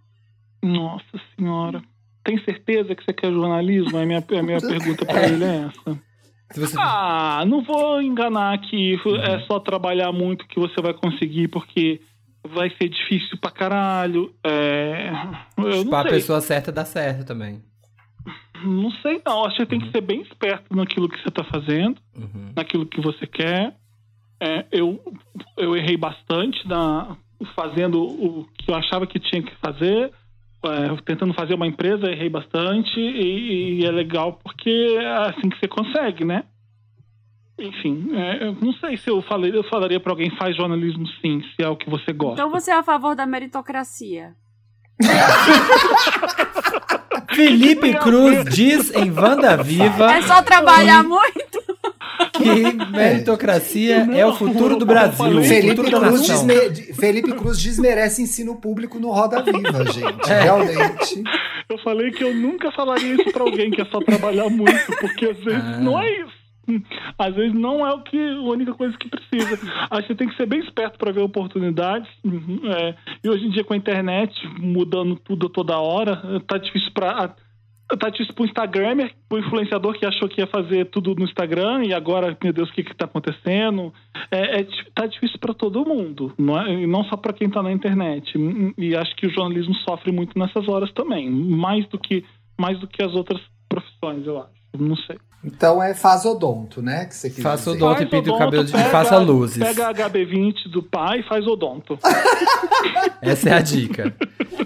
Nossa 0.62 1.20
senhora. 1.36 1.82
Tem 2.24 2.38
certeza 2.44 2.94
que 2.94 3.04
você 3.04 3.12
quer 3.12 3.32
jornalismo? 3.32 3.98
A 3.98 4.04
minha, 4.06 4.18
a 4.38 4.42
minha 4.42 4.60
pergunta 4.60 5.04
pra 5.04 5.26
ele 5.28 5.44
é 5.44 5.66
essa. 5.66 6.00
Você... 6.54 6.76
Ah, 6.78 7.44
não 7.46 7.62
vou 7.62 8.00
enganar 8.02 8.58
que 8.58 8.94
é 9.26 9.40
só 9.46 9.58
trabalhar 9.58 10.12
muito 10.12 10.46
que 10.46 10.60
você 10.60 10.80
vai 10.82 10.92
conseguir, 10.92 11.48
porque 11.48 12.00
vai 12.46 12.68
ser 12.76 12.88
difícil 12.90 13.38
pra 13.40 13.50
caralho. 13.50 14.32
É... 14.44 15.10
Eu 15.56 15.84
não 15.84 15.90
Pra 15.90 16.02
sei. 16.02 16.10
pessoa 16.12 16.40
certa 16.40 16.70
dá 16.70 16.84
certo 16.84 17.24
também. 17.26 17.62
Não 18.64 18.90
sei, 19.02 19.20
não. 19.26 19.44
Acho 19.46 19.56
que 19.56 19.66
tem 19.66 19.80
que 19.80 19.90
ser 19.90 20.02
bem 20.02 20.20
esperto 20.22 20.76
naquilo 20.76 21.08
que 21.08 21.20
você 21.22 21.30
tá 21.30 21.42
fazendo. 21.44 21.96
Uhum. 22.16 22.52
naquilo 22.54 22.86
que 22.86 23.00
você 23.00 23.26
quer. 23.26 23.74
É, 24.40 24.66
eu, 24.72 25.00
eu 25.56 25.76
errei 25.76 25.96
bastante 25.96 26.66
na, 26.68 27.16
fazendo 27.54 28.02
o 28.02 28.46
que 28.58 28.70
eu 28.70 28.74
achava 28.74 29.06
que 29.06 29.18
tinha 29.20 29.40
que 29.42 29.54
fazer, 29.64 30.12
é, 30.64 31.02
tentando 31.04 31.34
fazer 31.34 31.54
uma 31.54 31.66
empresa, 31.66 32.10
errei 32.10 32.28
bastante 32.28 32.98
e, 32.98 33.80
e 33.80 33.86
é 33.86 33.90
legal 33.90 34.40
porque 34.42 34.96
é 34.98 35.28
assim 35.28 35.48
que 35.48 35.58
você 35.58 35.68
consegue, 35.68 36.24
né? 36.24 36.44
Enfim, 37.58 38.10
é, 38.14 38.48
eu 38.48 38.56
não 38.60 38.72
sei 38.74 38.96
se 38.96 39.10
eu, 39.10 39.22
falei, 39.22 39.54
eu 39.54 39.62
falaria 39.64 40.00
para 40.00 40.12
alguém 40.12 40.30
faz 40.36 40.56
jornalismo 40.56 41.06
sim, 41.20 41.42
se 41.54 41.62
é 41.62 41.68
o 41.68 41.76
que 41.76 41.88
você 41.88 42.12
gosta. 42.12 42.34
Então 42.34 42.50
você 42.50 42.70
é 42.70 42.74
a 42.74 42.82
favor 42.82 43.14
da 43.14 43.26
meritocracia. 43.26 44.34
Felipe 47.34 47.94
Cruz 47.94 48.44
diz 48.54 48.94
em 48.94 49.10
Wanda 49.10 49.56
Viva 49.62 50.12
É 50.12 50.22
só 50.22 50.42
trabalhar 50.42 51.02
muito. 51.02 51.51
Que 52.30 52.90
meritocracia 52.90 54.06
é 54.14 54.26
o 54.26 54.32
futuro 54.34 54.76
do 54.76 54.86
Brasil. 54.86 55.42
Felipe 55.42 55.76
futuro 55.76 56.00
Cruz, 56.00 56.26
desme- 56.26 56.70
de- 56.70 56.92
Felipe 56.94 57.32
Cruz 57.32 57.62
desmerece 57.62 58.22
ensino 58.22 58.56
público 58.60 58.98
no 58.98 59.10
Roda 59.10 59.42
Viva, 59.42 59.84
gente. 59.92 60.30
É. 60.30 60.42
Realmente. 60.42 61.22
Eu 61.68 61.78
falei 61.78 62.10
que 62.10 62.22
eu 62.24 62.34
nunca 62.34 62.70
falaria 62.72 63.14
isso 63.14 63.32
pra 63.32 63.42
alguém 63.42 63.70
que 63.70 63.80
é 63.80 63.84
só 63.86 64.00
trabalhar 64.00 64.48
muito, 64.50 64.86
porque 65.00 65.26
às 65.26 65.38
vezes 65.38 65.62
Ah. 65.64 65.78
não 65.80 65.98
é 66.00 66.10
isso. 66.20 66.32
Às 67.18 67.34
vezes 67.34 67.52
não 67.54 67.84
é 67.84 67.92
o 67.92 68.02
que 68.02 68.16
a 68.16 68.40
única 68.42 68.72
coisa 68.72 68.96
que 68.96 69.08
precisa. 69.08 69.58
Acho 69.90 70.06
que 70.06 70.14
tem 70.14 70.28
que 70.28 70.36
ser 70.36 70.46
bem 70.46 70.60
esperto 70.60 70.96
para 70.96 71.10
ver 71.10 71.20
oportunidades. 71.20 72.08
Uhum, 72.24 72.60
é. 72.66 72.94
E 73.22 73.28
hoje 73.28 73.46
em 73.46 73.50
dia 73.50 73.64
com 73.64 73.74
a 73.74 73.76
internet 73.76 74.32
mudando 74.60 75.16
tudo 75.16 75.48
a 75.48 75.50
toda 75.50 75.76
hora, 75.78 76.22
tá 76.46 76.58
difícil 76.58 76.92
para 76.94 77.34
tá 77.96 78.08
difícil 78.08 78.34
pro 78.34 78.44
Instagramer, 78.44 79.12
pro 79.28 79.38
influenciador 79.38 79.94
que 79.98 80.06
achou 80.06 80.28
que 80.28 80.40
ia 80.40 80.46
fazer 80.46 80.86
tudo 80.86 81.14
no 81.14 81.24
Instagram 81.24 81.84
e 81.84 81.92
agora, 81.94 82.36
meu 82.42 82.52
Deus, 82.52 82.70
o 82.70 82.72
que 82.72 82.82
que 82.84 82.94
tá 82.94 83.04
acontecendo? 83.04 83.92
É, 84.30 84.60
é 84.60 84.66
tá 84.94 85.06
difícil 85.06 85.38
para 85.38 85.54
todo 85.54 85.84
mundo, 85.84 86.32
não 86.38 86.60
é? 86.60 86.72
E 86.82 86.86
não 86.86 87.04
só 87.04 87.16
para 87.16 87.32
quem 87.32 87.48
tá 87.50 87.62
na 87.62 87.72
internet. 87.72 88.32
E 88.78 88.96
acho 88.96 89.14
que 89.16 89.26
o 89.26 89.30
jornalismo 89.30 89.74
sofre 89.76 90.12
muito 90.12 90.38
nessas 90.38 90.68
horas 90.68 90.92
também, 90.92 91.30
mais 91.30 91.86
do 91.88 91.98
que 91.98 92.24
mais 92.60 92.78
do 92.78 92.86
que 92.86 93.02
as 93.02 93.14
outras 93.14 93.40
profissões, 93.68 94.26
eu 94.26 94.38
acho. 94.38 94.50
Não 94.78 94.96
sei. 94.96 95.18
Então 95.44 95.82
é 95.82 95.92
fazodonto, 95.92 96.80
né? 96.80 97.04
Que 97.06 97.14
você 97.14 97.28
quis 97.28 97.42
Faça 97.42 97.72
dizer. 97.72 97.84
odonto 97.84 98.02
e 98.02 98.06
Faz 98.06 98.10
pinta 98.10 98.30
o 98.30 98.34
odonto, 98.34 98.38
cabelo 98.38 98.64
de 98.64 98.72
pega- 98.72 98.90
faça 98.90 99.18
luzes. 99.18 99.58
Pega 99.58 99.88
a 99.88 99.94
HB20 99.94 100.68
do 100.70 100.82
pai 100.82 101.20
e 101.20 101.22
faz 101.24 101.46
odonto. 101.46 101.98
Essa 103.20 103.50
é 103.50 103.52
a 103.54 103.60
dica. 103.60 104.14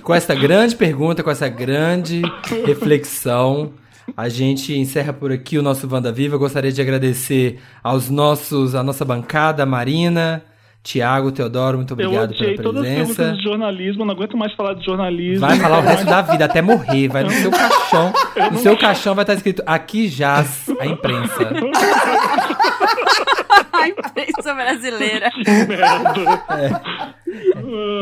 Com 0.03 0.15
essa 0.15 0.35
grande 0.35 0.77
pergunta, 0.77 1.23
com 1.23 1.31
essa 1.31 1.49
grande 1.49 2.23
reflexão, 2.65 3.73
a 4.17 4.29
gente 4.29 4.77
encerra 4.77 5.13
por 5.13 5.33
aqui 5.33 5.59
o 5.59 5.63
nosso 5.63 5.89
Wanda 5.93 6.13
Viva. 6.13 6.37
Eu 6.37 6.39
gostaria 6.39 6.71
de 6.73 6.81
agradecer 6.81 7.59
aos 7.83 8.09
nossos, 8.09 8.75
a 8.75 8.83
nossa 8.83 9.05
bancada, 9.05 9.63
a 9.65 9.67
Marina, 9.67 10.45
Tiago, 10.83 11.33
Teodoro, 11.33 11.79
muito 11.79 11.95
obrigado 11.95 12.33
pela 12.37 12.63
todas 12.63 12.83
as 12.83 12.89
presença. 12.89 13.15
perguntas 13.17 13.39
de 13.39 13.43
jornalismo, 13.43 14.05
não 14.05 14.15
aguento 14.15 14.37
mais 14.37 14.53
falar 14.53 14.75
de 14.75 14.85
jornalismo. 14.85 15.41
Vai 15.41 15.59
falar 15.59 15.79
o 15.81 15.83
resto 15.83 16.07
da 16.07 16.23
vida, 16.23 16.45
até 16.45 16.63
morrer. 16.63 17.09
Vai 17.09 17.25
no 17.25 17.31
seu 17.31 17.51
caixão. 17.51 18.13
No 18.53 18.59
seu 18.59 18.77
caixão 18.79 19.13
vai 19.13 19.25
estar 19.25 19.35
escrito: 19.35 19.65
aqui 19.67 20.07
jaz 20.07 20.67
a 20.79 20.87
imprensa. 20.87 21.51
A 23.77 23.89
imprensa 23.89 24.55
brasileira. 24.55 25.31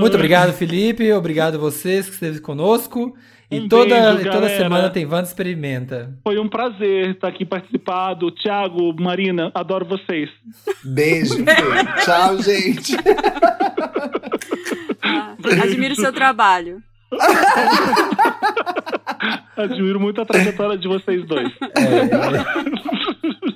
Muito 0.00 0.14
obrigado, 0.14 0.52
Felipe. 0.52 1.12
Obrigado 1.12 1.56
a 1.56 1.58
vocês 1.58 2.06
que 2.06 2.12
esteve 2.14 2.40
conosco. 2.40 3.16
E 3.50 3.60
Um 3.60 3.68
toda, 3.68 4.14
beijo, 4.14 4.30
toda 4.30 4.48
semana 4.48 4.90
tem 4.90 5.04
Wanda 5.04 5.28
Experimenta. 5.28 6.14
Foi 6.22 6.38
um 6.38 6.48
prazer 6.48 7.10
estar 7.10 7.28
aqui 7.28 7.44
participado. 7.44 8.30
Tiago, 8.30 8.94
Marina, 9.00 9.50
adoro 9.54 9.84
vocês. 9.84 10.30
Beijo. 10.82 11.36
Tchau, 12.04 12.40
gente. 12.42 12.96
Ah, 15.02 15.34
admiro 15.62 15.92
o 15.92 15.96
seu 15.96 16.12
trabalho. 16.12 16.82
Admiro 19.56 20.00
muito 20.00 20.20
a 20.20 20.24
trajetória 20.24 20.76
de 20.76 20.88
vocês 20.88 21.24
dois. 21.26 21.52